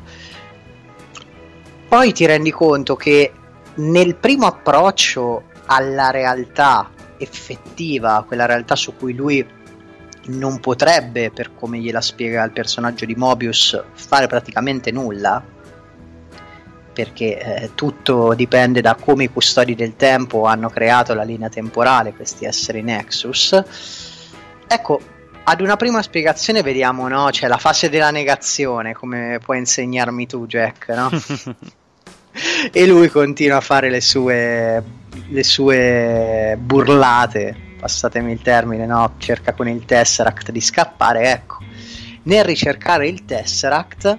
poi 1.87 2.11
ti 2.11 2.25
rendi 2.25 2.49
conto 2.49 2.95
che 2.95 3.31
nel 3.75 4.15
primo 4.15 4.45
approccio 4.45 5.43
alla 5.65 6.11
realtà 6.11 6.89
effettiva, 7.17 8.23
quella 8.27 8.45
realtà 8.45 8.75
su 8.75 8.95
cui 8.95 9.13
lui 9.13 9.45
non 10.25 10.59
potrebbe, 10.59 11.31
per 11.31 11.53
come 11.55 11.79
gliela 11.79 12.01
spiega 12.01 12.43
il 12.43 12.51
personaggio 12.51 13.05
di 13.05 13.15
Mobius, 13.15 13.81
fare 13.93 14.27
praticamente 14.27 14.91
nulla, 14.91 15.43
perché 16.93 17.39
eh, 17.39 17.71
tutto 17.75 18.33
dipende 18.33 18.81
da 18.81 18.95
come 18.95 19.25
i 19.25 19.29
custodi 19.29 19.75
del 19.75 19.95
tempo 19.95 20.45
hanno 20.45 20.69
creato 20.69 21.13
la 21.13 21.23
linea 21.23 21.49
temporale, 21.49 22.13
questi 22.13 22.45
esseri 22.45 22.81
Nexus. 22.81 23.63
Ecco, 24.67 25.01
ad 25.43 25.59
una 25.59 25.75
prima 25.75 26.01
spiegazione 26.01 26.61
vediamo, 26.61 27.07
no? 27.07 27.27
C'è 27.29 27.47
la 27.47 27.57
fase 27.57 27.89
della 27.89 28.11
negazione, 28.11 28.93
come 28.93 29.39
puoi 29.43 29.57
insegnarmi 29.57 30.25
tu, 30.25 30.45
Jack, 30.45 30.87
no? 30.89 31.09
e 32.71 32.85
lui 32.85 33.09
continua 33.09 33.57
a 33.57 33.61
fare 33.61 33.89
le 33.89 34.01
sue, 34.01 34.83
le 35.27 35.43
sue 35.43 36.57
burlate, 36.59 37.55
passatemi 37.79 38.31
il 38.31 38.41
termine, 38.41 38.85
no? 38.85 39.15
cerca 39.17 39.53
con 39.53 39.67
il 39.67 39.83
Tesseract 39.85 40.51
di 40.51 40.61
scappare, 40.61 41.31
ecco. 41.31 41.57
Nel 42.23 42.43
ricercare 42.45 43.07
il 43.07 43.25
Tesseract 43.25 44.17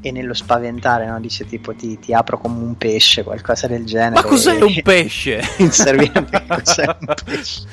e 0.00 0.12
nello 0.12 0.32
spaventare, 0.32 1.06
no? 1.06 1.20
dice 1.20 1.44
tipo 1.44 1.74
ti, 1.74 1.98
ti, 1.98 2.14
apro 2.14 2.38
come 2.38 2.62
un 2.62 2.76
pesce, 2.76 3.24
qualcosa 3.24 3.66
del 3.66 3.84
genere. 3.84 4.14
Ma 4.14 4.22
cos'è 4.22 4.62
un 4.62 4.80
pesce? 4.82 5.42
Inserviente, 5.58 6.44
cos'è 6.46 6.96
un 7.00 7.14
pesce? 7.24 7.66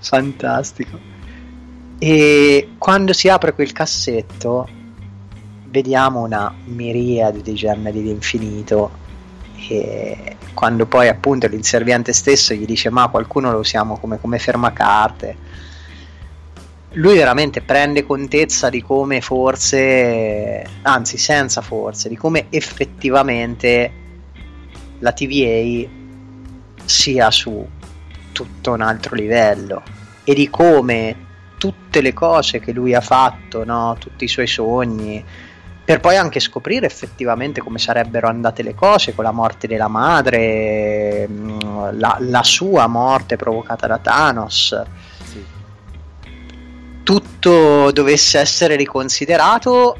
Fantastico. 0.00 0.98
E 1.98 2.70
quando 2.78 3.12
si 3.12 3.28
apre 3.28 3.52
quel 3.52 3.72
cassetto, 3.72 4.66
vediamo 5.66 6.22
una 6.22 6.52
miriade 6.64 7.42
di 7.42 7.54
gemme 7.54 7.92
dell'infinito. 7.92 8.99
E 9.68 10.36
quando 10.54 10.86
poi 10.86 11.08
appunto 11.08 11.46
l'inserviente 11.46 12.12
stesso 12.12 12.54
gli 12.54 12.64
dice: 12.64 12.90
Ma 12.90 13.08
qualcuno 13.08 13.52
lo 13.52 13.58
usiamo 13.58 13.98
come, 13.98 14.18
come 14.20 14.38
fermacarte 14.38 15.68
lui 16.94 17.16
veramente 17.16 17.60
prende 17.60 18.04
contezza 18.04 18.68
di 18.68 18.82
come 18.82 19.20
forse, 19.20 20.66
anzi 20.82 21.18
senza 21.18 21.60
forse, 21.60 22.08
di 22.08 22.16
come 22.16 22.46
effettivamente 22.50 23.92
la 24.98 25.12
TVA 25.12 25.88
sia 26.84 27.30
su 27.30 27.64
tutto 28.32 28.72
un 28.72 28.80
altro 28.80 29.14
livello 29.14 29.82
e 30.24 30.34
di 30.34 30.50
come 30.50 31.28
tutte 31.58 32.00
le 32.00 32.12
cose 32.12 32.58
che 32.58 32.72
lui 32.72 32.94
ha 32.94 33.00
fatto, 33.00 33.64
no? 33.64 33.96
tutti 33.98 34.24
i 34.24 34.28
suoi 34.28 34.48
sogni, 34.48 35.24
per 35.90 35.98
poi 35.98 36.16
anche 36.16 36.38
scoprire 36.38 36.86
effettivamente 36.86 37.60
come 37.60 37.78
sarebbero 37.78 38.28
andate 38.28 38.62
le 38.62 38.76
cose 38.76 39.12
con 39.12 39.24
la 39.24 39.32
morte 39.32 39.66
della 39.66 39.88
madre, 39.88 41.26
mm, 41.28 41.58
la, 41.94 42.16
la 42.20 42.42
sua 42.44 42.86
morte 42.86 43.34
provocata 43.34 43.88
da 43.88 43.98
Thanos 43.98 44.82
tutto 47.02 47.90
dovesse 47.90 48.38
essere 48.38 48.76
riconsiderato 48.76 49.96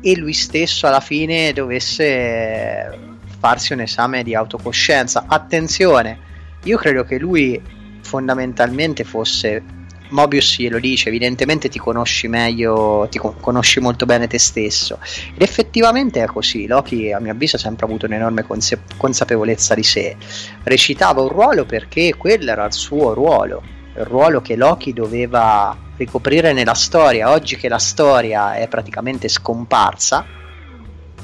e 0.00 0.16
lui 0.16 0.32
stesso 0.32 0.88
alla 0.88 0.98
fine 0.98 1.52
dovesse 1.52 2.98
farsi 3.38 3.74
un 3.74 3.82
esame 3.82 4.24
di 4.24 4.34
autocoscienza. 4.34 5.26
Attenzione, 5.28 6.18
io 6.64 6.76
credo 6.78 7.04
che 7.04 7.16
lui 7.20 7.62
fondamentalmente 8.00 9.04
fosse 9.04 9.62
Mobius 10.10 10.58
glielo 10.58 10.78
dice, 10.78 11.08
evidentemente 11.08 11.68
ti 11.68 11.78
conosci 11.78 12.28
meglio, 12.28 13.06
ti 13.10 13.18
conosci 13.18 13.80
molto 13.80 14.06
bene 14.06 14.26
te 14.26 14.38
stesso. 14.38 14.98
Ed 15.34 15.42
effettivamente 15.42 16.22
è 16.22 16.26
così. 16.26 16.66
Loki, 16.66 17.12
a 17.12 17.18
mio 17.18 17.32
avviso, 17.32 17.56
ha 17.56 17.58
sempre 17.58 17.86
avuto 17.86 18.06
un'enorme 18.06 18.42
conse- 18.44 18.82
consapevolezza 18.96 19.74
di 19.74 19.82
sé. 19.82 20.16
Recitava 20.62 21.22
un 21.22 21.28
ruolo 21.28 21.64
perché 21.64 22.14
quello 22.16 22.50
era 22.50 22.64
il 22.64 22.72
suo 22.72 23.14
ruolo, 23.14 23.62
il 23.96 24.04
ruolo 24.04 24.40
che 24.40 24.56
Loki 24.56 24.92
doveva 24.92 25.76
ricoprire 25.96 26.52
nella 26.52 26.74
storia, 26.74 27.30
oggi 27.30 27.56
che 27.56 27.68
la 27.68 27.78
storia 27.78 28.54
è 28.54 28.68
praticamente 28.68 29.28
scomparsa, 29.28 30.24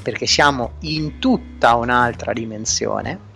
perché 0.01 0.25
siamo 0.25 0.73
in 0.81 1.19
tutta 1.19 1.75
un'altra 1.75 2.33
dimensione, 2.33 3.31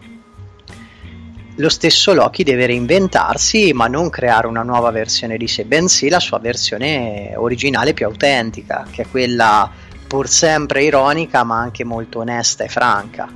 lo 1.57 1.69
stesso 1.69 2.13
Loki 2.13 2.43
deve 2.43 2.67
reinventarsi, 2.67 3.73
ma 3.73 3.87
non 3.87 4.09
creare 4.09 4.47
una 4.47 4.61
nuova 4.61 4.91
versione 4.91 5.37
di 5.37 5.47
sé, 5.47 5.65
bensì 5.65 6.07
la 6.09 6.19
sua 6.19 6.39
versione 6.39 7.33
originale 7.35 7.93
più 7.93 8.05
autentica, 8.05 8.85
che 8.91 9.03
è 9.03 9.07
quella 9.07 9.71
pur 10.07 10.27
sempre 10.27 10.83
ironica, 10.83 11.43
ma 11.43 11.59
anche 11.59 11.83
molto 11.83 12.19
onesta 12.19 12.63
e 12.63 12.67
franca. 12.67 13.27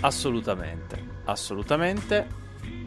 Assolutamente, 0.00 1.02
assolutamente. 1.24 2.36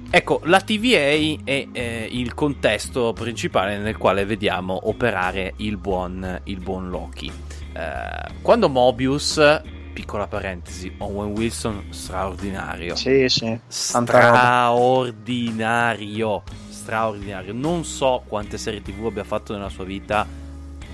Ecco, 0.09 0.41
la 0.45 0.59
TVA 0.59 0.97
è 1.43 1.67
eh, 1.71 2.07
il 2.11 2.33
contesto 2.33 3.13
principale 3.13 3.77
nel 3.77 3.97
quale 3.97 4.25
vediamo 4.25 4.87
operare 4.89 5.53
il 5.57 5.77
buon, 5.77 6.41
il 6.45 6.59
buon 6.59 6.89
Loki. 6.89 7.31
Eh, 7.73 8.33
quando 8.41 8.69
Mobius, 8.69 9.61
piccola 9.91 10.27
parentesi, 10.27 10.93
Owen 10.97 11.31
Wilson 11.31 11.85
straordinario. 11.89 12.95
Sì, 12.95 13.29
sì. 13.29 13.57
Straordinario. 13.67 16.43
Straordinario. 16.69 17.53
Non 17.53 17.85
so 17.85 18.23
quante 18.27 18.57
serie 18.57 18.81
TV 18.81 19.05
abbia 19.05 19.23
fatto 19.23 19.53
nella 19.53 19.69
sua 19.69 19.83
vita, 19.83 20.25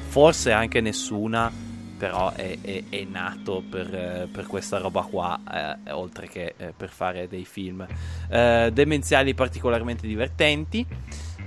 forse 0.07 0.51
anche 0.51 0.81
nessuna 0.81 1.65
però 1.97 2.31
è, 2.31 2.60
è, 2.62 2.83
è 2.89 3.05
nato 3.10 3.63
per, 3.67 3.93
eh, 3.93 4.27
per, 4.31 4.45
questa 4.45 4.77
roba 4.77 5.01
qua, 5.01 5.77
eh, 5.83 5.91
oltre 5.91 6.27
che 6.27 6.53
eh, 6.55 6.73
per 6.77 6.89
fare 6.89 7.27
dei 7.27 7.43
film 7.43 7.86
eh, 8.29 8.69
demenziali 8.71 9.33
particolarmente 9.33 10.05
divertenti. 10.05 10.86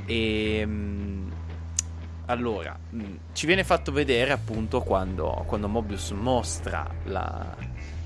E 0.06 0.66
mh, 0.66 0.70
mm, 0.70 1.29
allora, 2.30 2.78
mh, 2.90 3.02
mm, 3.02 3.16
ci 3.32 3.46
viene 3.46 3.64
fatto 3.64 3.92
vedere 3.92 4.32
appunto 4.32 4.80
quando, 4.80 5.44
quando 5.46 5.68
Mobius 5.68 6.10
mostra 6.10 6.88
la, 7.04 7.56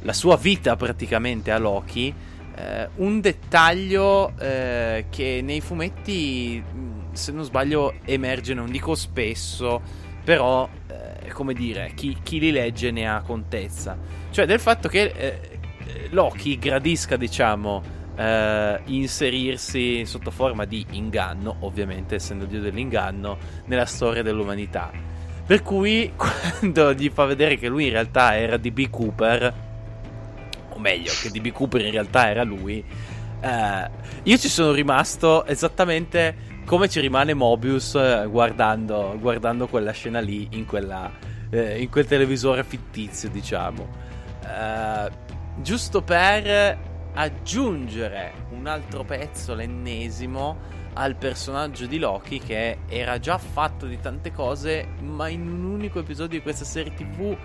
la, 0.00 0.12
sua 0.12 0.36
vita 0.36 0.76
praticamente 0.76 1.50
a 1.50 1.58
Loki. 1.58 2.14
Eh, 2.56 2.88
un 2.96 3.20
dettaglio 3.20 4.32
eh, 4.38 5.06
che 5.10 5.40
nei 5.42 5.60
fumetti, 5.60 6.62
mm, 6.62 7.12
se 7.12 7.32
non 7.32 7.44
sbaglio, 7.44 7.94
emerge, 8.04 8.54
non 8.54 8.70
dico 8.70 8.94
spesso, 8.94 9.80
però 10.24 10.68
come 11.34 11.52
dire, 11.52 11.92
chi, 11.94 12.16
chi, 12.22 12.38
li 12.38 12.50
legge 12.50 12.90
ne 12.90 13.06
ha 13.06 13.20
contezza. 13.20 13.98
Cioè 14.30 14.46
del 14.46 14.60
fatto 14.60 14.88
che 14.88 15.12
eh, 15.14 16.08
Loki 16.10 16.58
gradisca, 16.58 17.16
diciamo, 17.16 17.82
eh, 18.16 18.80
inserirsi 18.86 20.04
sotto 20.06 20.30
forma 20.30 20.64
di 20.64 20.84
inganno, 20.90 21.56
ovviamente 21.60 22.16
essendo 22.16 22.44
dio 22.44 22.60
dell'inganno, 22.60 23.38
nella 23.66 23.86
storia 23.86 24.22
dell'umanità. 24.22 24.90
Per 25.46 25.62
cui 25.62 26.12
quando 26.16 26.94
gli 26.94 27.10
fa 27.10 27.24
vedere 27.24 27.56
che 27.56 27.68
lui 27.68 27.86
in 27.86 27.90
realtà 27.90 28.36
era 28.36 28.56
DB 28.56 28.88
Cooper, 28.90 29.54
o 30.70 30.78
meglio, 30.78 31.12
che 31.20 31.30
DB 31.30 31.52
Cooper 31.52 31.82
in 31.82 31.90
realtà 31.90 32.28
era 32.28 32.42
lui, 32.42 32.84
eh, 33.40 33.90
io 34.22 34.38
ci 34.38 34.48
sono 34.48 34.72
rimasto 34.72 35.44
esattamente 35.44 36.52
come 36.64 36.88
ci 36.88 37.00
rimane 37.00 37.34
Mobius 37.34 37.94
eh, 37.94 38.26
guardando, 38.26 39.16
guardando 39.20 39.66
quella 39.66 39.92
scena 39.92 40.20
lì 40.20 40.48
in, 40.52 40.64
quella, 40.64 41.12
eh, 41.50 41.80
in 41.80 41.90
quel 41.90 42.06
televisore 42.06 42.64
fittizio, 42.64 43.28
diciamo. 43.28 44.02
Uh, 44.44 45.10
giusto 45.62 46.02
per 46.02 46.93
aggiungere 47.14 48.46
un 48.50 48.66
altro 48.66 49.04
pezzo, 49.04 49.54
l'ennesimo, 49.54 50.82
al 50.94 51.16
personaggio 51.16 51.86
di 51.86 51.98
Loki 51.98 52.38
che 52.38 52.78
era 52.86 53.18
già 53.18 53.38
fatto 53.38 53.86
di 53.86 53.98
tante 53.98 54.32
cose, 54.32 54.86
ma 55.00 55.28
in 55.28 55.48
un 55.48 55.64
unico 55.64 55.98
episodio 55.98 56.38
di 56.38 56.42
questa 56.42 56.64
serie 56.64 56.94
TV 56.94 57.36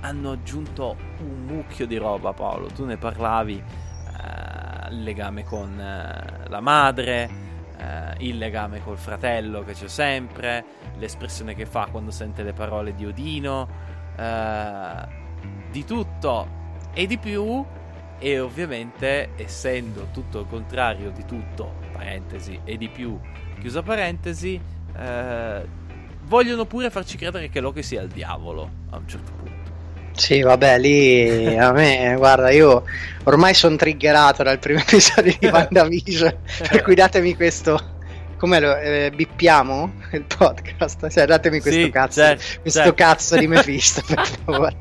hanno 0.00 0.32
aggiunto 0.32 0.96
un 1.20 1.44
mucchio 1.44 1.86
di 1.86 1.96
roba, 1.96 2.32
Paolo. 2.32 2.66
Tu 2.66 2.84
ne 2.84 2.96
parlavi, 2.96 3.62
uh, 3.62 4.92
il 4.92 5.02
legame 5.02 5.44
con 5.44 5.72
uh, 5.72 6.48
la 6.48 6.60
madre 6.60 7.46
eh, 7.78 8.14
il 8.26 8.38
legame 8.38 8.82
col 8.82 8.98
fratello 8.98 9.62
che 9.62 9.72
c'è 9.72 9.88
sempre, 9.88 10.64
l'espressione 10.96 11.54
che 11.54 11.64
fa 11.64 11.86
quando 11.90 12.10
sente 12.10 12.42
le 12.42 12.52
parole 12.52 12.94
di 12.94 13.06
Odino, 13.06 13.68
eh, 14.16 15.08
di 15.70 15.84
tutto 15.84 16.48
e 16.92 17.06
di 17.06 17.18
più. 17.18 17.64
E 18.18 18.40
ovviamente, 18.40 19.30
essendo 19.36 20.08
tutto 20.12 20.40
il 20.40 20.46
contrario 20.48 21.10
di 21.10 21.24
tutto, 21.24 21.74
parentesi, 21.92 22.60
e 22.64 22.76
di 22.76 22.88
più, 22.88 23.18
chiusa 23.60 23.82
parentesi, 23.82 24.60
eh, 24.96 25.62
vogliono 26.24 26.64
pure 26.64 26.90
farci 26.90 27.16
credere 27.16 27.48
che 27.48 27.60
Loki 27.60 27.82
sia 27.82 28.02
il 28.02 28.08
diavolo 28.08 28.70
a 28.90 28.96
un 28.96 29.08
certo 29.08 29.30
punto. 29.36 29.56
Sì, 30.12 30.42
vabbè, 30.42 30.78
lì 30.80 31.56
a 31.56 31.70
me, 31.70 32.14
guarda, 32.16 32.50
io 32.50 32.82
ormai 33.24 33.54
sono 33.54 33.76
triggerato 33.76 34.42
dal 34.42 34.58
primo 34.58 34.80
episodio 34.86 35.36
di 35.38 35.46
WandaVision, 35.50 36.36
per 36.68 36.82
cui 36.82 36.96
datemi 36.96 37.36
questo. 37.36 37.96
Come 38.38 38.60
lo 38.60 38.76
eh, 38.76 39.10
bippiamo 39.12 39.92
il 40.12 40.22
podcast? 40.22 41.08
Cioè, 41.08 41.26
datemi 41.26 41.58
questo 41.58 41.80
sì, 41.80 41.90
cazzo, 41.90 42.20
certo, 42.20 42.60
questo 42.60 42.78
certo. 42.80 42.94
cazzo 42.94 43.36
di 43.36 43.46
Mephisto, 43.48 44.00
per 44.06 44.24
favore. 44.26 44.76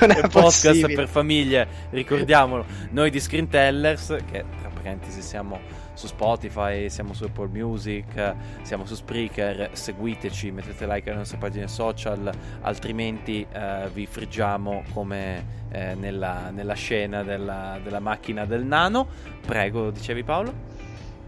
Non 0.00 0.10
è 0.12 0.20
un 0.22 0.28
podcast 0.28 0.94
per 0.94 1.08
famiglie, 1.08 1.66
ricordiamolo. 1.90 2.64
Noi 2.90 3.10
di 3.10 3.18
Screen 3.18 3.48
Tellers, 3.48 4.16
che 4.30 4.44
tra 4.60 4.70
parentesi 4.72 5.22
siamo 5.22 5.58
su 5.94 6.06
Spotify, 6.06 6.88
siamo 6.88 7.12
su 7.12 7.24
Apple 7.24 7.48
Music, 7.48 8.34
siamo 8.62 8.86
su 8.86 8.94
Spreaker, 8.94 9.70
seguiteci, 9.72 10.52
mettete 10.52 10.86
like 10.86 11.10
alle 11.10 11.18
nostre 11.18 11.38
pagine 11.38 11.66
social, 11.66 12.30
altrimenti 12.60 13.44
eh, 13.52 13.88
vi 13.92 14.06
friggiamo 14.06 14.84
come 14.92 15.58
eh, 15.72 15.96
nella, 15.96 16.50
nella, 16.50 16.74
scena 16.74 17.24
della, 17.24 17.80
della 17.82 17.98
macchina 17.98 18.44
del 18.44 18.64
nano. 18.64 19.08
Prego, 19.44 19.90
dicevi 19.90 20.22
Paolo? 20.22 20.78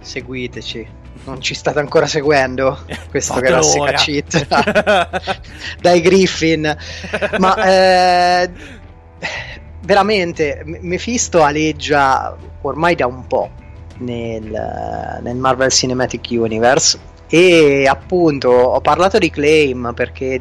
Seguiteci, 0.02 0.86
non 1.24 1.40
ci 1.40 1.54
state 1.54 1.78
ancora 1.78 2.06
seguendo 2.06 2.84
questo 3.10 3.40
che 3.40 3.46
era 3.46 3.60
cheat. 3.92 4.46
Dai 5.80 6.00
Griffin. 6.00 6.76
Ma 7.38 7.54
eh, 7.64 8.50
veramente 9.80 10.62
Mephisto 10.64 11.42
aleggia 11.42 12.36
ormai 12.62 12.94
da 12.94 13.06
un 13.06 13.26
po' 13.26 13.50
nel, 13.98 15.20
nel 15.22 15.36
Marvel 15.36 15.70
Cinematic 15.70 16.28
Universe 16.30 16.98
e 17.28 17.86
appunto 17.86 18.50
ho 18.50 18.80
parlato 18.80 19.18
di 19.18 19.30
Claim 19.30 19.92
perché 19.94 20.40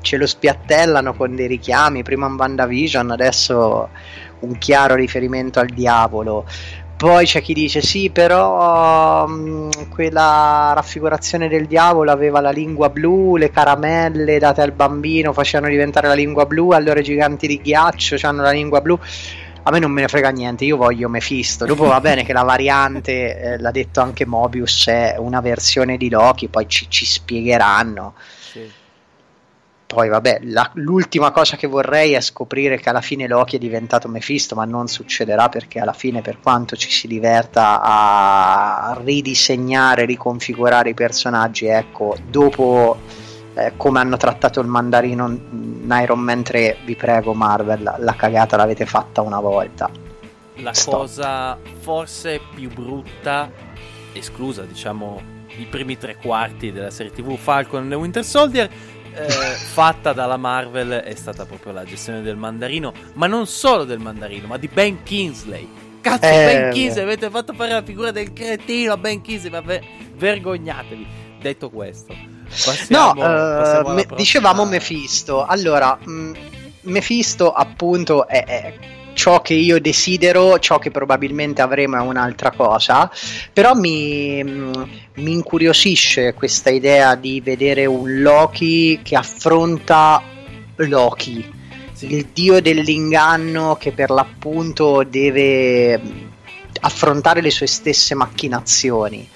ce 0.00 0.16
lo 0.16 0.26
spiattellano 0.26 1.14
con 1.14 1.34
dei 1.34 1.48
richiami, 1.48 2.02
prima 2.02 2.26
in 2.26 2.34
WandaVision, 2.34 3.10
adesso 3.10 3.88
un 4.40 4.58
chiaro 4.58 4.94
riferimento 4.94 5.58
al 5.58 5.68
diavolo. 5.68 6.46
Poi 6.98 7.26
c'è 7.26 7.40
chi 7.40 7.52
dice 7.52 7.80
sì, 7.80 8.10
però 8.10 9.24
um, 9.24 9.70
quella 9.88 10.72
raffigurazione 10.74 11.46
del 11.46 11.68
diavolo 11.68 12.10
aveva 12.10 12.40
la 12.40 12.50
lingua 12.50 12.90
blu, 12.90 13.36
le 13.36 13.52
caramelle 13.52 14.40
date 14.40 14.62
al 14.62 14.72
bambino 14.72 15.32
facevano 15.32 15.70
diventare 15.70 16.08
la 16.08 16.14
lingua 16.14 16.44
blu, 16.44 16.70
allora 16.70 16.98
i 16.98 17.04
giganti 17.04 17.46
di 17.46 17.60
ghiaccio 17.60 18.16
hanno 18.22 18.42
la 18.42 18.50
lingua 18.50 18.80
blu. 18.80 18.98
A 19.62 19.70
me 19.70 19.78
non 19.78 19.92
me 19.92 20.00
ne 20.00 20.08
frega 20.08 20.30
niente, 20.30 20.64
io 20.64 20.76
voglio 20.76 21.08
Mephisto. 21.08 21.66
Dopo 21.66 21.86
va 21.86 22.00
bene 22.00 22.24
che 22.24 22.32
la 22.32 22.42
variante, 22.42 23.38
eh, 23.38 23.58
l'ha 23.60 23.70
detto 23.70 24.00
anche 24.00 24.26
Mobius, 24.26 24.88
è 24.88 25.14
una 25.18 25.40
versione 25.40 25.98
di 25.98 26.10
Loki, 26.10 26.48
poi 26.48 26.66
ci, 26.66 26.86
ci 26.88 27.06
spiegheranno. 27.06 28.14
Poi 29.88 30.10
vabbè, 30.10 30.40
la, 30.42 30.70
l'ultima 30.74 31.30
cosa 31.30 31.56
che 31.56 31.66
vorrei 31.66 32.12
è 32.12 32.20
scoprire 32.20 32.78
che 32.78 32.90
alla 32.90 33.00
fine 33.00 33.26
Loki 33.26 33.56
è 33.56 33.58
diventato 33.58 34.06
Mephisto, 34.06 34.54
ma 34.54 34.66
non 34.66 34.86
succederà 34.86 35.48
perché 35.48 35.80
alla 35.80 35.94
fine 35.94 36.20
per 36.20 36.40
quanto 36.42 36.76
ci 36.76 36.90
si 36.90 37.06
diverta 37.06 37.80
a 37.80 39.00
ridisegnare, 39.02 40.04
riconfigurare 40.04 40.90
i 40.90 40.94
personaggi, 40.94 41.68
ecco, 41.68 42.14
dopo 42.28 42.98
eh, 43.54 43.72
come 43.78 44.00
hanno 44.00 44.18
trattato 44.18 44.60
il 44.60 44.66
mandarino 44.66 45.26
in 45.26 45.98
Iron 46.02 46.20
Man 46.20 46.42
3, 46.42 46.76
vi 46.84 46.94
prego 46.94 47.32
Marvel, 47.32 47.82
la, 47.82 47.96
la 47.98 48.14
cagata 48.14 48.58
l'avete 48.58 48.84
fatta 48.84 49.22
una 49.22 49.40
volta. 49.40 49.90
La 50.56 50.74
Stop. 50.74 50.98
cosa 50.98 51.58
forse 51.78 52.42
più 52.54 52.70
brutta, 52.70 53.50
esclusa 54.12 54.64
diciamo 54.64 55.36
i 55.56 55.64
primi 55.64 55.96
tre 55.96 56.16
quarti 56.16 56.72
della 56.72 56.90
serie 56.90 57.12
TV 57.12 57.36
Falcon 57.36 57.90
e 57.90 57.94
Winter 57.94 58.24
Soldier, 58.24 58.70
eh, 59.14 59.28
fatta 59.28 60.12
dalla 60.12 60.36
Marvel 60.36 60.90
è 60.90 61.14
stata 61.14 61.44
proprio 61.44 61.72
la 61.72 61.84
gestione 61.84 62.22
del 62.22 62.36
mandarino, 62.36 62.92
ma 63.14 63.26
non 63.26 63.46
solo 63.46 63.84
del 63.84 63.98
mandarino, 63.98 64.46
ma 64.46 64.56
di 64.56 64.68
Ben 64.68 65.02
Kingsley. 65.02 65.68
Cazzo, 66.00 66.26
eh, 66.26 66.30
Ben 66.30 66.72
Kingsley, 66.72 67.02
avete 67.02 67.30
fatto 67.30 67.52
fare 67.52 67.72
la 67.72 67.82
figura 67.82 68.10
del 68.10 68.32
cretino 68.32 68.92
a 68.92 68.96
Ben 68.96 69.20
Kingsley, 69.20 69.50
ma 69.50 69.62
vergognatevi. 70.14 71.06
Detto 71.40 71.70
questo, 71.70 72.14
passiamo, 72.48 73.22
no, 73.22 73.28
passiamo 73.28 73.90
uh, 73.90 73.94
me, 73.94 74.06
dicevamo 74.16 74.64
Mephisto. 74.64 75.44
Allora, 75.44 75.98
mh, 76.00 76.10
mm, 76.10 76.34
Mephisto 76.82 77.52
appunto 77.52 78.26
è, 78.26 78.44
è 78.44 78.74
ciò 79.18 79.42
che 79.42 79.54
io 79.54 79.80
desidero, 79.80 80.60
ciò 80.60 80.78
che 80.78 80.92
probabilmente 80.92 81.60
avremo 81.60 81.96
è 81.96 82.00
un'altra 82.00 82.52
cosa, 82.52 83.10
però 83.52 83.74
mi, 83.74 84.40
mm, 84.44 84.72
mi 85.14 85.32
incuriosisce 85.32 86.34
questa 86.34 86.70
idea 86.70 87.16
di 87.16 87.40
vedere 87.40 87.84
un 87.84 88.22
Loki 88.22 89.00
che 89.02 89.16
affronta 89.16 90.22
Loki, 90.76 91.52
sì. 91.94 92.14
il 92.14 92.28
dio 92.32 92.62
dell'inganno 92.62 93.74
che 93.74 93.90
per 93.90 94.10
l'appunto 94.10 95.02
deve 95.02 96.00
affrontare 96.80 97.40
le 97.40 97.50
sue 97.50 97.66
stesse 97.66 98.14
macchinazioni. 98.14 99.28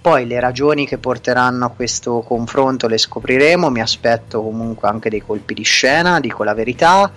Poi 0.00 0.26
le 0.26 0.40
ragioni 0.40 0.84
che 0.84 0.98
porteranno 0.98 1.64
a 1.64 1.70
questo 1.70 2.24
confronto 2.26 2.88
le 2.88 2.98
scopriremo, 2.98 3.70
mi 3.70 3.80
aspetto 3.80 4.42
comunque 4.42 4.88
anche 4.88 5.08
dei 5.08 5.20
colpi 5.20 5.54
di 5.54 5.62
scena, 5.62 6.18
dico 6.18 6.42
la 6.42 6.54
verità. 6.54 7.12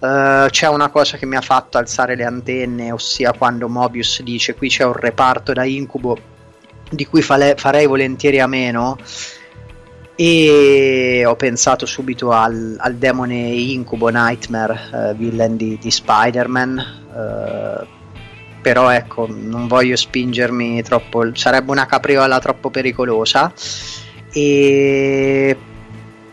Uh, 0.00 0.46
c'è 0.48 0.68
una 0.68 0.90
cosa 0.90 1.16
che 1.16 1.26
mi 1.26 1.34
ha 1.34 1.40
fatto 1.40 1.76
alzare 1.76 2.14
le 2.14 2.24
antenne, 2.24 2.92
ossia 2.92 3.32
quando 3.32 3.68
Mobius 3.68 4.22
dice 4.22 4.54
qui 4.54 4.68
c'è 4.68 4.84
un 4.84 4.92
reparto 4.92 5.52
da 5.52 5.64
incubo 5.64 6.16
di 6.88 7.04
cui 7.04 7.20
fale- 7.20 7.56
farei 7.56 7.86
volentieri 7.86 8.38
a 8.38 8.46
meno 8.46 8.96
e 10.14 11.24
ho 11.26 11.34
pensato 11.34 11.84
subito 11.84 12.30
al, 12.30 12.76
al 12.78 12.94
demone 12.94 13.34
incubo 13.34 14.08
Nightmare, 14.08 14.80
uh, 14.92 15.16
villain 15.16 15.56
di, 15.56 15.78
di 15.80 15.90
Spider-Man. 15.90 17.06
Uh, 17.12 17.86
però 18.60 18.90
ecco, 18.90 19.26
non 19.28 19.66
voglio 19.66 19.96
spingermi 19.96 20.82
troppo, 20.82 21.34
sarebbe 21.34 21.70
una 21.70 21.86
capriola 21.86 22.38
troppo 22.38 22.70
pericolosa. 22.70 23.52
E 24.30 25.56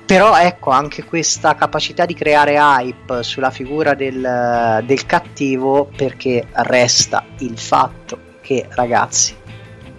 però 0.05 0.37
ecco 0.37 0.69
anche 0.69 1.03
questa 1.03 1.55
capacità 1.55 2.05
di 2.05 2.13
creare 2.13 2.57
hype 2.57 3.23
sulla 3.23 3.49
figura 3.49 3.95
del, 3.95 4.83
del 4.85 5.05
cattivo 5.07 5.89
perché 5.95 6.45
resta 6.51 7.25
il 7.39 7.57
fatto 7.57 8.19
che 8.41 8.67
ragazzi 8.69 9.35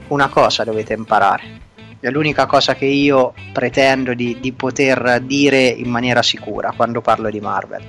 una 0.08 0.28
cosa 0.28 0.62
dovete 0.62 0.92
imparare. 0.92 1.64
È 1.98 2.08
l'unica 2.10 2.46
cosa 2.46 2.76
che 2.76 2.84
io 2.84 3.34
pretendo 3.52 4.14
di, 4.14 4.38
di 4.38 4.52
poter 4.52 5.20
dire 5.22 5.66
in 5.66 5.88
maniera 5.90 6.22
sicura 6.22 6.72
quando 6.76 7.00
parlo 7.00 7.28
di 7.28 7.40
Marvel. 7.40 7.82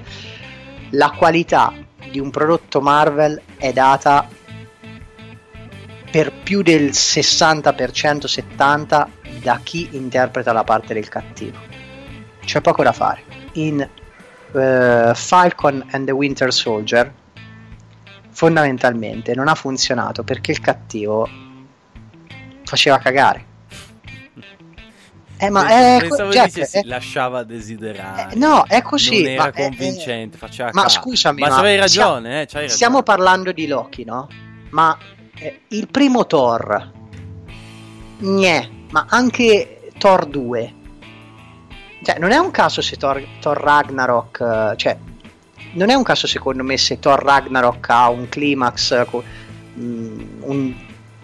La 0.92 1.12
qualità 1.12 1.72
di 2.10 2.20
un 2.20 2.32
prodotto 2.32 2.82
Marvel 2.82 3.40
è 3.58 3.72
data 3.74 4.28
per 6.10 6.32
più 6.32 6.64
del 6.64 6.86
60% 6.86 8.26
70% 8.56 9.08
da 9.40 9.60
chi 9.62 9.90
interpreta 9.92 10.52
la 10.52 10.64
parte 10.64 10.96
del 10.96 11.10
cattivo 11.10 11.77
c'è 12.48 12.62
poco 12.62 12.82
da 12.82 12.94
fare. 12.94 13.22
In 13.54 13.88
uh, 14.52 15.14
Falcon 15.14 15.86
and 15.92 16.06
the 16.06 16.12
Winter 16.12 16.52
Soldier 16.52 17.14
fondamentalmente 18.32 19.36
non 19.36 19.50
ha 19.50 19.56
funzionato 19.56 20.24
perché 20.24 20.52
il 20.52 20.62
cattivo 20.62 21.28
faceva 22.64 23.00
cagare. 23.00 23.46
Eh, 25.40 25.50
ma 25.50 25.68
è 25.68 25.98
Pensavo 26.00 26.32
Jack, 26.32 26.54
dicessi, 26.54 26.78
è... 26.78 26.84
lasciava 26.86 27.44
desiderare. 27.44 28.32
Eh, 28.32 28.36
no, 28.38 28.64
è 28.66 28.82
così. 28.82 29.24
Non 29.24 29.32
era 29.32 29.52
convincente, 29.52 30.38
è, 30.38 30.40
faceva 30.40 30.70
Ma 30.74 30.88
scusami, 30.88 31.42
ma, 31.42 31.50
ma 31.50 31.58
avevi 31.58 31.78
ragione, 31.78 32.46
stiamo, 32.48 32.66
eh. 32.66 32.70
Stiamo 32.70 33.04
parlando 33.04 33.52
di 33.52 33.68
Loki, 33.68 34.04
no? 34.04 34.28
Ma 34.70 34.98
eh, 35.36 35.62
il 35.68 35.90
primo 35.90 36.26
Thor, 36.26 36.92
Gne, 38.20 38.86
ma 38.90 39.06
anche 39.10 39.92
Thor 39.98 40.26
2 40.26 40.77
cioè, 42.08 42.20
non 42.20 42.32
è 42.32 42.38
un 42.38 42.52
caso 42.52 42.82
se 42.82 42.96
Thor, 42.96 43.22
Thor 43.42 43.60
Ragnarok. 43.60 44.40
Eh, 44.40 44.78
cioè, 44.78 44.98
non 45.74 45.90
è 45.90 45.94
un 45.94 46.04
caso 46.04 46.26
secondo 46.26 46.64
me 46.64 46.78
se 46.78 47.00
Thor 47.00 47.22
Ragnarok 47.22 47.90
ha 47.90 48.08
un 48.08 48.30
climax 48.30 49.06
mm, 49.78 50.20
un, 50.40 50.74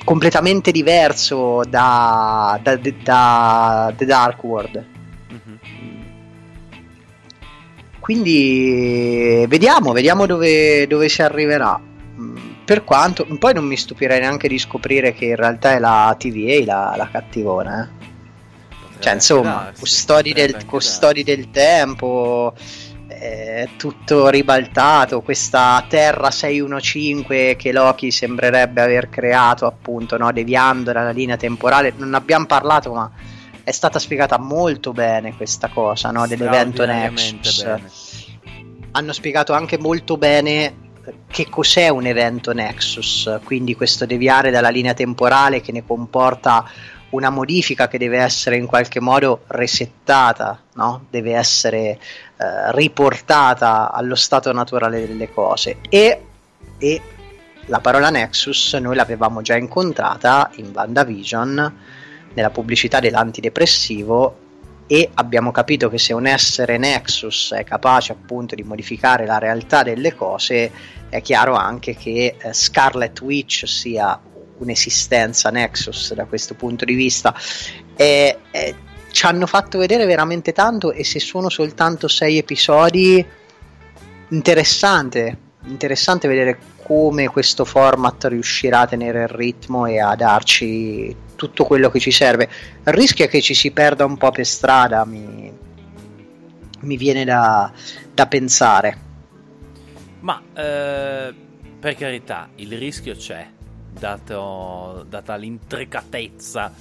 completamente 0.04 0.72
diverso 0.72 1.64
da, 1.66 2.60
da, 2.62 2.78
da, 3.02 3.94
The 3.96 4.06
Dark 4.06 4.44
World. 4.44 4.86
Mm-hmm. 5.32 5.56
Quindi 8.02 9.46
vediamo, 9.48 9.94
vediamo 9.94 10.26
dove, 10.26 10.86
dove 10.88 11.08
si 11.08 11.22
arriverà. 11.22 11.80
Mm, 11.80 12.36
per 12.66 12.84
quanto 12.84 13.26
poi 13.40 13.54
non 13.54 13.64
mi 13.64 13.78
stupirei 13.78 14.20
neanche 14.20 14.50
di 14.50 14.60
scoprire 14.60 15.14
che 15.14 15.28
in 15.28 15.38
realtà 15.38 15.72
è 15.72 15.80
la 15.80 16.14
TVA 16.20 16.66
la, 16.66 16.94
la 16.98 17.08
cattivona. 17.10 17.84
Eh 17.84 18.13
cioè 19.04 19.14
insomma 19.16 19.64
darsi, 19.66 19.82
custodi, 19.82 20.32
del, 20.32 20.66
custodi 20.66 21.24
del, 21.24 21.52
tempo 21.52 22.54
eh, 23.10 23.72
tutto 23.76 24.30
ribaltato 24.30 25.22
questa 25.22 25.86
terra 25.90 26.32
615 26.32 27.56
che 27.58 27.72
Loki 27.74 28.12
sembrerebbe 28.12 28.82
aver 28.82 29.10
creato 29.10 29.66
appunto 29.66 30.18
no, 30.18 30.32
deviando 30.32 30.94
dalla 30.94 31.12
linea 31.12 31.36
temporale. 31.36 31.94
Non 31.98 32.14
abbiamo 32.14 32.46
parlato 32.46 32.94
ma 32.94 33.12
è 33.62 33.72
stata 33.72 34.00
spiegata 34.00 34.40
molto 34.40 34.94
bene 34.94 35.36
questa 35.36 35.68
cosa 35.68 36.10
no, 36.12 36.26
dell'evento 36.26 36.86
Nexus. 36.86 37.64
bene. 37.64 37.92
hanno 38.92 39.12
spiegato 39.12 39.52
anche 39.52 39.78
molto 39.78 40.16
bene 40.16 40.76
che 41.28 41.50
cos'è 41.50 41.90
un 41.90 42.06
evento 42.06 42.54
Nexus, 42.54 43.40
quindi 43.44 43.76
questo 43.76 44.06
deviare 44.06 44.50
dalla 44.50 44.70
linea 44.70 44.94
temporale 44.94 45.60
che 45.60 45.74
ne 45.74 45.84
comporta 45.86 46.66
una 47.14 47.30
modifica 47.30 47.88
che 47.88 47.98
deve 47.98 48.18
essere 48.18 48.58
in 48.58 48.66
qualche 48.66 49.00
modo 49.00 49.44
resettata, 49.48 50.60
no? 50.74 51.06
deve 51.10 51.34
essere 51.34 51.80
eh, 51.80 52.72
riportata 52.72 53.92
allo 53.92 54.16
stato 54.16 54.52
naturale 54.52 55.06
delle 55.06 55.32
cose 55.32 55.78
e, 55.90 56.26
e, 56.78 57.02
la 57.68 57.80
parola 57.80 58.10
Nexus 58.10 58.74
noi 58.74 58.96
l'avevamo 58.96 59.42
già 59.42 59.56
incontrata 59.56 60.52
in 60.56 60.72
WandaVision 60.74 61.78
nella 62.34 62.50
pubblicità 62.50 63.00
dell'antidepressivo 63.00 64.42
e 64.88 65.10
abbiamo 65.14 65.52
capito 65.52 65.90
che 65.90 65.98
se 65.98 66.14
un 66.14 66.26
essere 66.26 66.78
Nexus 66.78 67.54
è 67.56 67.64
capace 67.64 68.12
appunto 68.12 68.54
di 68.54 68.64
modificare 68.64 69.26
la 69.26 69.38
realtà 69.38 69.82
delle 69.82 70.14
cose 70.14 70.72
è 71.08 71.22
chiaro 71.22 71.54
anche 71.54 71.96
che 71.96 72.36
eh, 72.38 72.54
Scarlet 72.54 73.22
Witch 73.22 73.66
sia 73.66 74.20
un'esistenza 74.58 75.50
Nexus 75.50 76.14
da 76.14 76.26
questo 76.26 76.54
punto 76.54 76.86
di 76.86 76.94
vista. 76.94 77.36
E, 77.96 78.38
e, 78.52 78.76
ci 79.12 79.26
hanno 79.26 79.46
fatto 79.46 79.78
vedere 79.78 80.06
veramente 80.06 80.54
tanto 80.54 80.92
e 80.92 81.04
se 81.04 81.20
sono 81.20 81.50
soltanto 81.50 82.08
sei 82.08 82.40
episodi 82.40 83.24
interessante 84.30 85.38
interessante 85.66 86.28
vedere 86.28 86.58
come 86.84 87.28
questo 87.28 87.66
format 87.66 88.26
riuscirà 88.26 88.82
a 88.82 88.88
tenere 88.88 89.24
il 89.24 89.28
ritmo 89.30 89.86
e 89.86 90.00
a 90.00 90.16
darci 90.16 91.16
tutto 91.36 91.64
quello 91.64 91.90
che 91.90 92.00
ci 92.00 92.12
serve. 92.12 92.50
Il 92.86 92.94
rischio 92.94 93.26
è 93.26 93.30
che 93.30 93.42
ci 93.42 93.54
si 93.54 93.72
perda 93.72 94.06
un 94.06 94.18
po' 94.18 94.32
per 94.32 94.46
strada, 94.46 95.06
mi, 95.06 95.52
mi 96.82 96.98
viene 96.98 97.24
da, 97.24 97.72
da, 98.14 98.28
pensare. 98.28 98.98
Ma 100.20 100.42
eh, 100.54 101.34
per 101.80 101.96
carità, 101.96 102.50
il 102.56 102.78
rischio 102.78 103.16
c'è, 103.16 103.48
dato, 103.98 105.06
data 105.08 105.36
l'intricatezza 105.36 106.74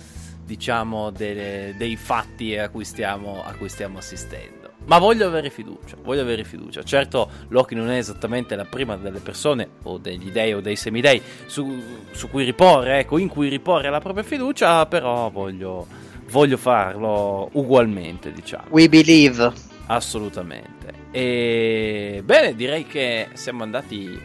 diciamo 0.44 1.10
dei, 1.10 1.74
dei 1.76 1.96
fatti 1.96 2.56
a 2.56 2.68
cui, 2.68 2.84
stiamo, 2.84 3.42
a 3.44 3.52
cui 3.54 3.68
stiamo 3.68 3.98
assistendo. 3.98 4.60
Ma 4.84 4.98
voglio 4.98 5.26
avere 5.26 5.48
fiducia, 5.48 5.96
voglio 6.02 6.22
avere 6.22 6.42
fiducia. 6.42 6.82
Certo, 6.82 7.30
Loki 7.48 7.74
non 7.74 7.88
è 7.90 7.98
esattamente 7.98 8.56
la 8.56 8.64
prima 8.64 8.96
delle 8.96 9.20
persone, 9.20 9.68
o 9.84 9.98
degli 9.98 10.30
dei 10.30 10.52
o 10.54 10.60
dei 10.60 10.74
semidei, 10.74 11.22
su, 11.46 11.80
su 12.10 12.28
cui 12.28 12.44
riporre, 12.44 12.98
ecco, 12.98 13.18
in 13.18 13.28
cui 13.28 13.48
riporre 13.48 13.90
la 13.90 14.00
propria 14.00 14.24
fiducia, 14.24 14.84
però 14.86 15.30
voglio, 15.30 15.86
voglio 16.30 16.56
farlo 16.56 17.48
ugualmente, 17.52 18.32
diciamo. 18.32 18.64
We 18.70 18.88
believe. 18.88 19.52
Assolutamente. 19.86 20.92
E 21.12 22.22
bene, 22.24 22.54
direi 22.56 22.84
che 22.86 23.28
siamo 23.34 23.62
andati 23.62 24.18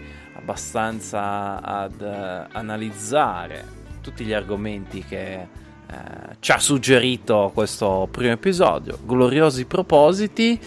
abbastanza 0.48 1.62
ad 1.62 2.00
uh, 2.00 2.56
analizzare 2.56 3.76
tutti 4.00 4.24
gli 4.24 4.32
argomenti 4.32 5.04
che 5.04 5.34
eh, 5.34 5.48
ci 6.40 6.52
ha 6.54 6.60
suggerito 6.60 7.52
questo 7.54 8.08
primo 8.10 8.32
episodio. 8.32 8.98
Gloriosi 9.04 9.66
propositi. 9.66 10.58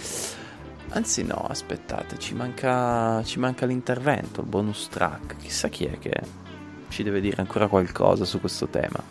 Anzi, 0.90 1.24
no, 1.24 1.46
aspettate, 1.48 2.18
ci 2.18 2.34
manca, 2.34 3.22
ci 3.24 3.38
manca 3.38 3.64
l'intervento, 3.64 4.42
il 4.42 4.46
bonus 4.46 4.88
track. 4.88 5.36
Chissà 5.38 5.68
chi 5.68 5.86
è 5.86 5.98
che 5.98 6.20
ci 6.88 7.02
deve 7.02 7.22
dire 7.22 7.36
ancora 7.38 7.66
qualcosa 7.66 8.26
su 8.26 8.38
questo 8.40 8.68
tema. 8.68 9.02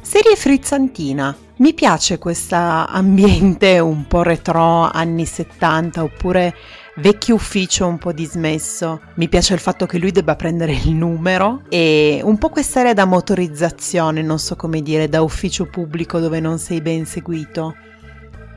Serie 0.00 0.34
frizzantina. 0.34 1.36
Mi 1.56 1.74
piace 1.74 2.18
questo 2.18 2.56
ambiente 2.56 3.78
un 3.78 4.08
po' 4.08 4.22
retro 4.22 4.90
anni 4.90 5.26
70 5.26 6.02
oppure 6.02 6.54
vecchio 7.00 7.34
ufficio 7.34 7.86
un 7.86 7.98
po' 7.98 8.12
dismesso. 8.12 9.00
Mi 9.14 9.28
piace 9.28 9.54
il 9.54 9.60
fatto 9.60 9.86
che 9.86 9.98
lui 9.98 10.12
debba 10.12 10.36
prendere 10.36 10.72
il 10.72 10.90
numero 10.94 11.62
e 11.68 12.20
un 12.22 12.38
po' 12.38 12.50
quest'area 12.50 12.92
da 12.92 13.06
motorizzazione, 13.06 14.22
non 14.22 14.38
so 14.38 14.54
come 14.56 14.82
dire, 14.82 15.08
da 15.08 15.22
ufficio 15.22 15.66
pubblico 15.66 16.20
dove 16.20 16.40
non 16.40 16.58
sei 16.58 16.80
ben 16.80 17.06
seguito. 17.06 17.74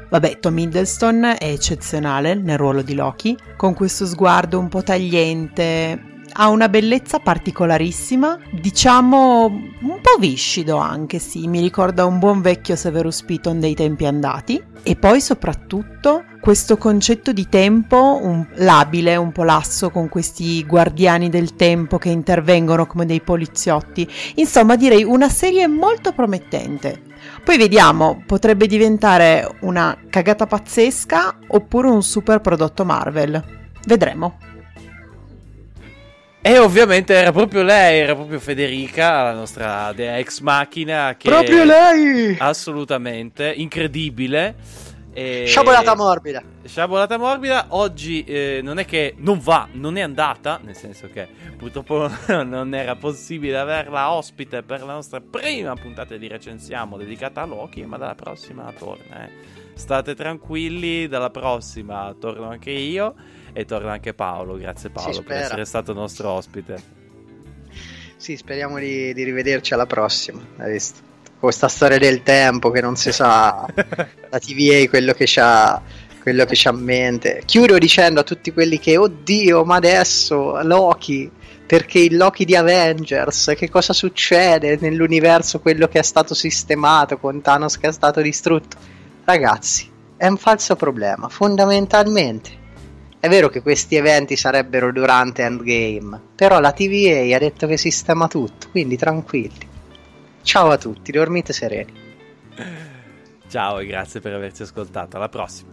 Vabbè, 0.10 0.40
Tom 0.40 0.58
Hiddleston 0.60 1.36
è 1.40 1.48
eccezionale 1.48 2.36
nel 2.36 2.58
ruolo 2.58 2.84
di 2.84 2.94
Loki, 2.94 3.36
con 3.58 3.74
questo 3.74 4.06
sguardo 4.06 4.60
un 4.60 4.70
po' 4.70 4.84
tagliente, 4.84 6.12
ha 6.34 6.50
una 6.50 6.67
bellezza 6.67 7.19
particolarissima, 7.19 8.38
diciamo 8.52 9.46
un 9.46 10.00
po' 10.02 10.17
viscido 10.19 10.78
anche, 10.78 11.19
sì, 11.19 11.48
mi 11.48 11.62
ricorda 11.62 12.06
un 12.06 12.19
buon 12.19 12.41
vecchio 12.41 12.76
Severus 12.76 13.24
Piton 13.24 13.60
dei 13.60 13.76
tempi 13.76 14.06
andati. 14.06 14.62
E 14.86 14.98
poi 14.98 15.22
soprattutto 15.22 16.26
questo 16.41 16.76
concetto 16.76 17.32
di 17.32 17.48
tempo 17.48 18.19
un, 18.22 18.46
labile, 18.56 19.15
un 19.15 19.32
po' 19.32 19.43
lasso 19.43 19.89
con 19.91 20.10
questi 20.10 20.65
guardiani 20.65 21.30
del 21.30 21.56
tempo 21.56 21.98
che 21.98 22.10
intervengono 22.10 22.86
come 22.86 23.06
dei 23.06 23.22
poliziotti. 23.22 24.06
Insomma, 24.36 24.76
direi 24.76 25.06
una 25.06 25.30
serie 25.30 25.67
molto 25.67 26.12
promettente. 26.12 27.02
Poi 27.46 27.58
vediamo, 27.58 28.24
potrebbe 28.26 28.67
diventare 28.67 29.50
una 29.62 29.98
cagata 30.10 30.46
pazzesca 30.46 31.38
oppure 31.48 31.88
un 31.88 32.04
super 32.04 32.41
prodotto 32.41 32.84
Marvel. 32.84 33.41
Vedremo. 33.86 34.53
E 36.46 36.60
ovviamente 36.60 37.14
era 37.14 37.32
proprio 37.32 37.64
lei, 37.64 38.02
era 38.02 38.16
proprio 38.16 38.38
Federica, 38.38 39.24
la 39.24 39.34
nostra 39.34 39.94
dea 39.94 40.18
ex 40.18 40.42
macchina. 40.42 41.16
Che 41.18 41.30
proprio 41.30 41.64
lei! 41.64 42.36
Assolutamente, 42.38 43.54
incredibile. 43.56 44.54
E... 45.14 45.46
Sciabolata 45.48 45.96
morbida. 45.96 46.44
Sciabolata 46.66 47.18
morbida, 47.18 47.68
oggi 47.70 48.26
eh, 48.26 48.60
non 48.62 48.78
è 48.78 48.84
che 48.84 49.14
non 49.20 49.40
va, 49.40 49.70
non 49.72 49.96
è 49.96 50.02
andata, 50.02 50.60
nel 50.62 50.76
senso 50.76 51.08
che 51.08 51.30
purtroppo 51.56 52.10
non 52.44 52.76
era 52.76 52.98
possibile 52.98 53.58
averla 53.58 54.12
ospite 54.12 54.64
per 54.64 54.84
la 54.84 54.96
nostra 54.96 55.22
prima 55.22 55.74
puntata 55.76 56.18
di 56.18 56.28
recensiamo 56.28 56.98
dedicata 56.98 57.42
a 57.42 57.46
Loki, 57.46 57.86
ma 57.86 57.96
dalla 57.96 58.16
prossima 58.16 58.70
torna. 58.78 59.28
Eh. 59.28 59.30
State 59.76 60.14
tranquilli, 60.14 61.08
dalla 61.08 61.30
prossima 61.30 62.14
torno 62.20 62.50
anche 62.50 62.72
io 62.72 63.16
e 63.54 63.66
torna 63.66 63.92
anche 63.92 64.13
Paolo. 64.13 64.58
Grazie 64.58 64.89
Paolo 64.89 65.22
per 65.22 65.38
essere 65.38 65.66
stato 65.66 65.94
nostro 65.94 66.30
ospite. 66.30 67.02
Sì, 68.18 68.36
speriamo 68.36 68.80
di, 68.80 69.13
di 69.13 69.24
rivederci 69.24 69.74
alla 69.74 69.86
prossima. 69.86 70.42
Hai 70.58 70.72
visto? 70.72 71.12
Questa 71.39 71.68
storia 71.68 71.98
del 71.98 72.24
tempo 72.24 72.72
che 72.72 72.82
non 72.82 72.96
si 72.96 73.12
sa, 73.12 73.66
la 73.76 74.39
TVA 74.39 74.88
quello 74.88 75.13
che 75.13 75.26
c'ha 75.28 75.82
quello 76.22 76.46
che 76.46 76.54
c'ha 76.56 76.70
a 76.70 76.74
mente. 76.74 77.42
Chiudo 77.44 77.78
dicendo 77.78 78.22
a 78.22 78.24
tutti 78.24 78.54
quelli 78.54 78.80
che, 78.80 78.96
oddio, 78.96 79.66
ma 79.66 79.76
adesso 79.76 80.62
Loki, 80.63 81.30
perché 81.68 82.00
il 82.00 82.16
Loki 82.16 82.46
di 82.46 82.56
Avengers, 82.56 83.52
che 83.58 83.70
cosa 83.70 83.92
succede 83.92 84.78
nell'universo, 84.80 85.60
quello 85.60 85.89
che 85.89 86.00
è 86.00 86.04
stato 86.04 86.34
sistemato 86.34 87.18
con 87.18 87.42
Thanos 87.42 87.78
che 87.78 87.89
è 87.89 87.92
stato 87.92 88.22
distrutto? 88.22 88.78
Ragazzi, 89.26 89.92
è 90.16 90.28
un 90.28 90.38
falso 90.38 90.78
problema, 90.78 91.28
fondamentalmente 91.28 92.62
è 93.24 93.30
vero 93.30 93.48
che 93.48 93.62
questi 93.62 93.96
eventi 93.96 94.36
sarebbero 94.36 94.92
durante 94.92 95.44
Endgame, 95.44 96.20
però 96.36 96.60
la 96.60 96.74
TVA 96.74 97.34
ha 97.34 97.40
detto 97.40 97.68
che 97.68 97.78
sistema 97.78 98.28
tutto, 98.28 98.68
quindi 98.70 98.98
tranquilli. 98.98 99.66
Ciao 100.42 100.70
a 100.70 100.78
tutti, 100.78 101.10
dormite 101.14 101.54
sereni. 101.54 101.94
Ciao 103.48 103.80
e 103.80 103.86
grazie 103.86 104.20
per 104.20 104.34
averci 104.34 104.64
ascoltato, 104.64 105.16
alla 105.16 105.30
prossima. 105.30 105.72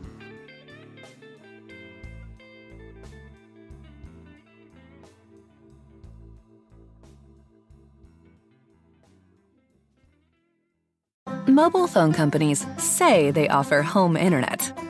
Mobile 11.47 11.89
phone 11.89 12.13
companies 12.13 12.65
say 12.77 13.33
they 13.33 13.49
offer 13.49 13.83
home 13.83 14.17
internet. 14.17 14.73